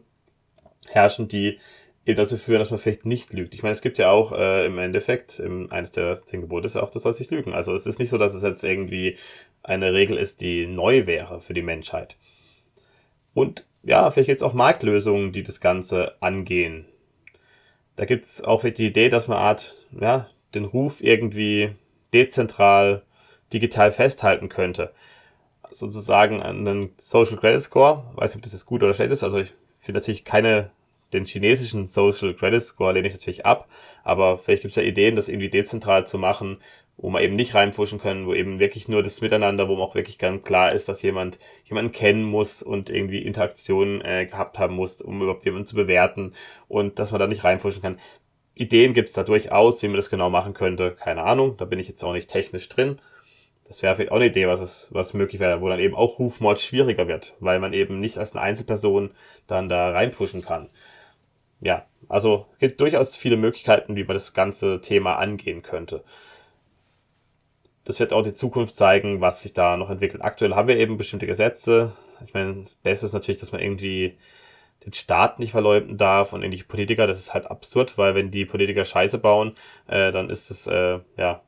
herrschen, 0.89 1.27
die 1.27 1.59
eben 2.05 2.17
dazu 2.17 2.37
führen, 2.37 2.59
dass 2.59 2.71
man 2.71 2.79
vielleicht 2.79 3.05
nicht 3.05 3.33
lügt. 3.33 3.53
Ich 3.53 3.63
meine, 3.63 3.73
es 3.73 3.81
gibt 3.81 3.97
ja 3.97 4.09
auch 4.09 4.31
äh, 4.31 4.65
im 4.65 4.77
Endeffekt, 4.79 5.39
im, 5.39 5.71
eines 5.71 5.91
der 5.91 6.23
zehn 6.25 6.41
Gebote 6.41 6.65
ist 6.65 6.77
auch, 6.77 6.89
du 6.89 6.99
sollst 6.99 7.19
nicht 7.19 7.31
lügen. 7.31 7.53
Also 7.53 7.73
es 7.73 7.85
ist 7.85 7.99
nicht 7.99 8.09
so, 8.09 8.17
dass 8.17 8.33
es 8.33 8.43
jetzt 8.43 8.63
irgendwie 8.63 9.17
eine 9.63 9.93
Regel 9.93 10.17
ist, 10.17 10.41
die 10.41 10.65
neu 10.65 11.05
wäre 11.05 11.41
für 11.41 11.53
die 11.53 11.61
Menschheit. 11.61 12.17
Und 13.33 13.65
ja, 13.83 14.09
vielleicht 14.09 14.27
gibt 14.27 14.39
es 14.39 14.43
auch 14.43 14.53
Marktlösungen, 14.53 15.31
die 15.31 15.43
das 15.43 15.59
Ganze 15.59 16.15
angehen. 16.21 16.85
Da 17.95 18.05
gibt 18.05 18.25
es 18.25 18.43
auch 18.43 18.63
die 18.63 18.85
Idee, 18.85 19.09
dass 19.09 19.27
man 19.27 19.37
Art, 19.37 19.75
ja, 19.99 20.27
den 20.53 20.65
Ruf 20.65 21.03
irgendwie 21.03 21.75
dezentral 22.13 23.03
digital 23.53 23.91
festhalten 23.91 24.49
könnte. 24.49 24.91
Sozusagen 25.69 26.41
einen 26.41 26.93
Social 26.97 27.37
Credit 27.37 27.61
Score, 27.61 28.05
weiß 28.15 28.31
nicht, 28.31 28.37
ob 28.37 28.43
das 28.43 28.53
jetzt 28.53 28.65
gut 28.65 28.83
oder 28.83 28.93
schlecht 28.93 29.11
ist, 29.11 29.23
also 29.23 29.39
ich 29.39 29.53
finde 29.79 29.99
natürlich 29.99 30.25
keine, 30.25 30.71
den 31.13 31.25
chinesischen 31.25 31.85
Social 31.85 32.33
Credit 32.33 32.61
Score 32.61 32.93
lehne 32.93 33.07
ich 33.07 33.13
natürlich 33.13 33.45
ab, 33.45 33.67
aber 34.03 34.37
vielleicht 34.37 34.63
gibt 34.63 34.71
es 34.71 34.75
ja 34.75 34.83
Ideen, 34.83 35.15
das 35.15 35.29
irgendwie 35.29 35.49
dezentral 35.49 36.07
zu 36.07 36.17
machen, 36.17 36.57
wo 36.97 37.09
man 37.09 37.23
eben 37.23 37.35
nicht 37.35 37.55
reinfuschen 37.55 37.99
können, 37.99 38.27
wo 38.27 38.33
eben 38.33 38.59
wirklich 38.59 38.87
nur 38.87 39.01
das 39.01 39.21
Miteinander, 39.21 39.67
wo 39.67 39.73
man 39.73 39.83
auch 39.83 39.95
wirklich 39.95 40.19
ganz 40.19 40.43
klar 40.43 40.71
ist, 40.71 40.87
dass 40.87 41.01
jemand 41.01 41.39
jemanden 41.65 41.91
kennen 41.91 42.23
muss 42.23 42.61
und 42.61 42.89
irgendwie 42.89 43.23
Interaktionen 43.23 44.01
äh, 44.01 44.27
gehabt 44.27 44.59
haben 44.59 44.75
muss, 44.75 45.01
um 45.01 45.21
überhaupt 45.21 45.45
jemanden 45.45 45.65
zu 45.65 45.75
bewerten 45.75 46.33
und 46.67 46.99
dass 46.99 47.11
man 47.11 47.19
da 47.19 47.27
nicht 47.27 47.43
reinfuschen 47.43 47.81
kann. 47.81 47.99
Ideen 48.53 48.93
gibt 48.93 49.09
es 49.09 49.15
da 49.15 49.23
durchaus, 49.23 49.81
wie 49.81 49.87
man 49.87 49.95
das 49.95 50.09
genau 50.09 50.29
machen 50.29 50.53
könnte, 50.53 50.91
keine 50.91 51.23
Ahnung, 51.23 51.57
da 51.57 51.65
bin 51.65 51.79
ich 51.79 51.87
jetzt 51.87 52.03
auch 52.03 52.13
nicht 52.13 52.29
technisch 52.29 52.69
drin. 52.69 52.99
Das 53.67 53.81
wäre 53.81 53.95
vielleicht 53.95 54.11
auch 54.11 54.17
eine 54.17 54.25
Idee, 54.25 54.47
was 54.47 54.59
es, 54.59 54.89
was 54.91 55.13
möglich 55.13 55.39
wäre, 55.39 55.61
wo 55.61 55.69
dann 55.69 55.79
eben 55.79 55.95
auch 55.95 56.19
Rufmord 56.19 56.59
schwieriger 56.59 57.07
wird, 57.07 57.35
weil 57.39 57.57
man 57.59 57.71
eben 57.71 58.01
nicht 58.01 58.17
als 58.17 58.33
eine 58.33 58.41
Einzelperson 58.41 59.11
dann 59.47 59.69
da 59.69 59.91
reinpushen 59.91 60.43
kann. 60.43 60.69
Ja, 61.61 61.85
also 62.09 62.47
es 62.53 62.59
gibt 62.59 62.81
durchaus 62.81 63.15
viele 63.15 63.37
Möglichkeiten, 63.37 63.95
wie 63.95 64.03
man 64.03 64.15
das 64.15 64.33
ganze 64.33 64.81
Thema 64.81 65.15
angehen 65.17 65.61
könnte. 65.61 66.03
Das 67.83 67.99
wird 67.99 68.13
auch 68.13 68.23
die 68.23 68.33
Zukunft 68.33 68.75
zeigen, 68.75 69.21
was 69.21 69.41
sich 69.43 69.53
da 69.53 69.77
noch 69.77 69.89
entwickelt. 69.89 70.23
Aktuell 70.23 70.55
haben 70.55 70.67
wir 70.67 70.77
eben 70.77 70.97
bestimmte 70.97 71.27
Gesetze. 71.27 71.93
Ich 72.23 72.33
meine, 72.33 72.55
das 72.55 72.75
Beste 72.75 73.05
ist 73.05 73.13
natürlich, 73.13 73.39
dass 73.39 73.51
man 73.51 73.61
irgendwie 73.61 74.17
den 74.85 74.93
Staat 74.93 75.39
nicht 75.39 75.51
verleumden 75.51 75.97
darf 75.97 76.33
und 76.33 76.41
irgendwelche 76.41 76.65
Politiker. 76.65 77.07
Das 77.07 77.17
ist 77.19 77.33
halt 77.33 77.49
absurd, 77.49 77.97
weil 77.97 78.15
wenn 78.15 78.31
die 78.31 78.45
Politiker 78.45 78.85
Scheiße 78.85 79.17
bauen, 79.19 79.53
äh, 79.87 80.11
dann 80.11 80.29
ist 80.29 80.51
es 80.51 80.67
äh, 80.67 80.99
ja 81.17 81.41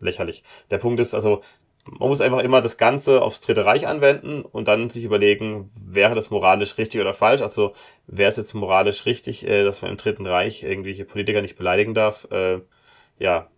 lächerlich. 0.00 0.42
Der 0.70 0.78
Punkt 0.78 1.00
ist 1.00 1.14
also, 1.14 1.42
man 1.84 2.08
muss 2.08 2.20
einfach 2.20 2.38
immer 2.38 2.60
das 2.60 2.76
Ganze 2.76 3.22
aufs 3.22 3.40
Dritte 3.40 3.64
Reich 3.64 3.86
anwenden 3.86 4.42
und 4.42 4.68
dann 4.68 4.88
sich 4.90 5.04
überlegen, 5.04 5.70
wäre 5.74 6.14
das 6.14 6.30
moralisch 6.30 6.78
richtig 6.78 7.00
oder 7.00 7.14
falsch? 7.14 7.42
Also 7.42 7.74
wäre 8.06 8.30
es 8.30 8.36
jetzt 8.36 8.54
moralisch 8.54 9.04
richtig, 9.06 9.46
äh, 9.46 9.64
dass 9.64 9.82
man 9.82 9.90
im 9.90 9.96
Dritten 9.96 10.26
Reich 10.26 10.62
irgendwelche 10.62 11.04
Politiker 11.04 11.42
nicht 11.42 11.56
beleidigen 11.56 11.94
darf? 11.94 12.28
Äh, 12.30 12.60
ja, 13.18 13.48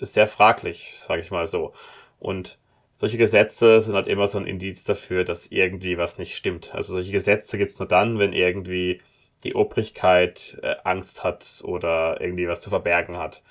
ist 0.00 0.14
sehr 0.14 0.26
fraglich, 0.26 0.94
sage 0.98 1.22
ich 1.22 1.30
mal 1.30 1.46
so. 1.46 1.72
Und 2.18 2.58
solche 2.94 3.18
Gesetze 3.18 3.80
sind 3.80 3.94
halt 3.94 4.08
immer 4.08 4.26
so 4.26 4.38
ein 4.38 4.46
Indiz 4.46 4.84
dafür, 4.84 5.24
dass 5.24 5.46
irgendwie 5.48 5.98
was 5.98 6.18
nicht 6.18 6.36
stimmt. 6.36 6.74
Also 6.74 6.94
solche 6.94 7.12
Gesetze 7.12 7.58
gibt's 7.58 7.78
nur 7.78 7.88
dann, 7.88 8.18
wenn 8.18 8.32
irgendwie 8.32 9.00
die 9.44 9.54
Obrigkeit 9.54 10.58
äh, 10.62 10.76
Angst 10.84 11.24
hat 11.24 11.62
oder 11.64 12.20
irgendwie 12.20 12.48
was 12.48 12.60
zu 12.60 12.70
verbergen 12.70 13.18
hat. 13.18 13.42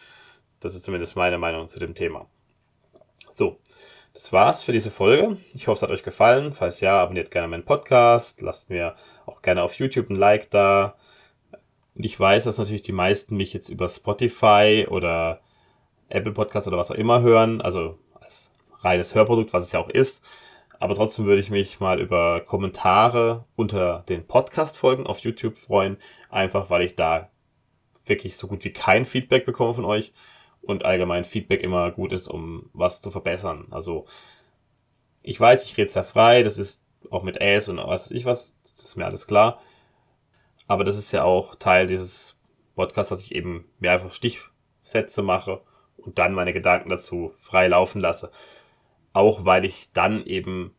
Das 0.60 0.76
ist 0.76 0.84
zumindest 0.84 1.16
meine 1.16 1.38
Meinung 1.38 1.68
zu 1.68 1.80
dem 1.80 1.96
Thema. 1.96 2.28
So, 3.30 3.58
das 4.14 4.34
war's 4.34 4.62
für 4.62 4.74
diese 4.74 4.92
Folge. 4.92 5.38
Ich 5.54 5.68
hoffe, 5.68 5.78
es 5.78 5.82
hat 5.84 5.90
euch 5.90 6.04
gefallen. 6.04 6.52
Falls 6.52 6.82
ja, 6.82 7.02
abonniert 7.02 7.32
gerne 7.32 7.48
meinen 7.48 7.66
Podcast. 7.66 8.42
Lasst 8.42 8.70
mir 8.70 8.96
auch 9.26 9.42
gerne 9.42 9.64
auf 9.64 9.76
YouTube 9.76 10.10
ein 10.10 10.16
Like 10.16 10.50
da. 10.50 10.96
Und 11.96 12.06
ich 12.06 12.20
weiß, 12.20 12.44
dass 12.44 12.58
natürlich 12.58 12.82
die 12.82 12.92
meisten 12.92 13.38
mich 13.38 13.54
jetzt 13.54 13.70
über 13.70 13.88
Spotify 13.88 14.88
oder 14.90 15.42
Apple 16.10 16.34
Podcast 16.34 16.68
oder 16.68 16.78
was 16.78 16.92
auch 16.92 16.96
immer 16.96 17.22
hören. 17.22 17.62
Also 17.62 17.98
als 18.20 18.52
reines 18.80 19.16
Hörprodukt, 19.16 19.54
was 19.54 19.66
es 19.66 19.72
ja 19.72 19.80
auch 19.80 19.90
ist. 19.90 20.24
Aber 20.80 20.96
trotzdem 20.96 21.26
würde 21.26 21.42
ich 21.42 21.52
mich 21.52 21.80
mal 21.80 22.02
über 22.02 22.42
Kommentare 22.42 23.46
unter 23.56 24.04
den 24.10 24.28
Podcast-Folgen 24.28 25.08
auf 25.08 25.20
YouTube 25.20 25.56
freuen. 25.56 25.98
Einfach 26.30 26.70
weil 26.70 26.82
ich 26.82 26.96
da 26.96 27.30
wirklich 28.06 28.36
so 28.36 28.48
gut 28.48 28.66
wie 28.66 28.74
kein 28.74 29.06
Feedback 29.06 29.46
bekomme 29.46 29.74
von 29.74 29.86
euch 29.86 30.12
und 30.62 30.86
allgemein 30.86 31.26
Feedback 31.26 31.62
immer 31.62 31.92
gut 31.92 32.14
ist, 32.14 32.28
um 32.28 32.70
was 32.74 33.02
zu 33.02 33.12
verbessern. 33.12 33.68
Also 33.72 34.06
ich 35.24 35.40
weiß, 35.40 35.66
ich 35.66 35.78
rede 35.78 35.92
sehr 35.92 36.04
frei, 36.04 36.44
das 36.44 36.58
ist 36.58 36.84
auch 37.10 37.24
mit 37.24 37.42
Äs 37.42 37.68
und 37.68 37.78
was 37.78 38.06
weiß 38.06 38.12
ich 38.12 38.26
was, 38.26 38.56
das 38.64 38.86
ist 38.86 38.96
mir 38.96 39.06
alles 39.06 39.28
klar. 39.28 39.60
Aber 40.68 40.84
das 40.84 40.98
ist 40.98 41.12
ja 41.12 41.24
auch 41.24 41.56
Teil 41.56 41.88
dieses 41.88 42.38
Podcasts, 42.76 43.10
dass 43.10 43.24
ich 43.24 43.36
eben 43.36 43.66
mehr 43.80 43.94
einfach 43.94 44.14
Stichsätze 44.14 45.22
mache 45.22 45.62
und 45.98 46.20
dann 46.20 46.34
meine 46.34 46.54
Gedanken 46.54 46.90
dazu 46.90 47.32
frei 47.36 47.68
laufen 47.68 48.00
lasse. 48.00 48.32
Auch 49.14 49.46
weil 49.46 49.66
ich 49.66 49.92
dann 49.92 50.26
eben 50.26 50.74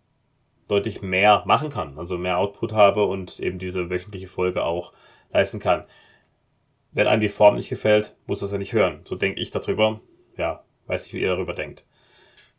deutlich 0.69 1.03
mehr 1.03 1.43
machen 1.45 1.69
kann, 1.69 1.99
also 1.99 2.17
mehr 2.17 2.39
Output 2.39 2.73
habe 2.73 3.05
und 3.05 3.39
eben 3.41 3.59
diese 3.59 3.91
wöchentliche 3.91 4.29
Folge 4.29 4.65
auch 4.65 4.93
leisten 5.31 5.59
kann. 5.59 5.85
Wenn 6.93 7.07
einem 7.07 7.23
die 7.23 7.29
Form 7.29 7.57
nicht 7.57 7.69
gefällt, 7.69 8.15
muss 8.27 8.41
das 8.41 8.53
ja 8.53 8.59
nicht 8.59 8.73
hören. 8.73 9.01
So 9.05 9.17
denke 9.17 9.41
ich 9.41 9.51
darüber. 9.51 10.01
Ja, 10.37 10.65
weiß 10.87 11.05
nicht, 11.05 11.15
wie 11.15 11.21
ihr 11.21 11.29
darüber 11.29 11.55
denkt. 11.55 11.85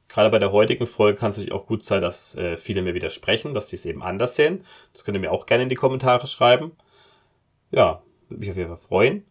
Gerade 0.07 0.29
bei 0.29 0.39
der 0.39 0.51
heutigen 0.51 0.85
Folge 0.85 1.17
kann 1.17 1.31
es 1.31 1.37
natürlich 1.37 1.53
auch 1.53 1.65
gut 1.65 1.83
sein, 1.83 2.01
dass 2.01 2.35
äh, 2.35 2.57
viele 2.57 2.81
mir 2.81 2.93
widersprechen, 2.93 3.53
dass 3.53 3.69
sie 3.69 3.75
es 3.75 3.85
eben 3.85 4.03
anders 4.03 4.35
sehen. 4.35 4.63
Das 4.91 5.03
könnt 5.03 5.15
ihr 5.15 5.21
mir 5.21 5.31
auch 5.31 5.45
gerne 5.45 5.63
in 5.63 5.69
die 5.69 5.75
Kommentare 5.75 6.27
schreiben. 6.27 6.71
Ja, 7.71 8.03
würde 8.29 8.39
mich 8.39 8.51
auf 8.51 8.57
jeden 8.57 8.69
Fall 8.69 8.77
freuen. 8.77 9.25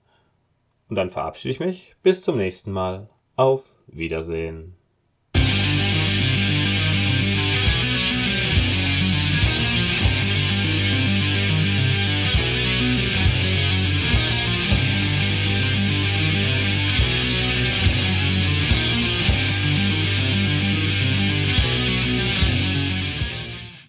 Und 0.88 0.96
dann 0.96 1.10
verabschiede 1.10 1.52
ich 1.52 1.60
mich. 1.60 1.94
Bis 2.02 2.22
zum 2.22 2.36
nächsten 2.36 2.72
Mal. 2.72 3.08
Auf 3.36 3.76
Wiedersehen. 3.86 4.74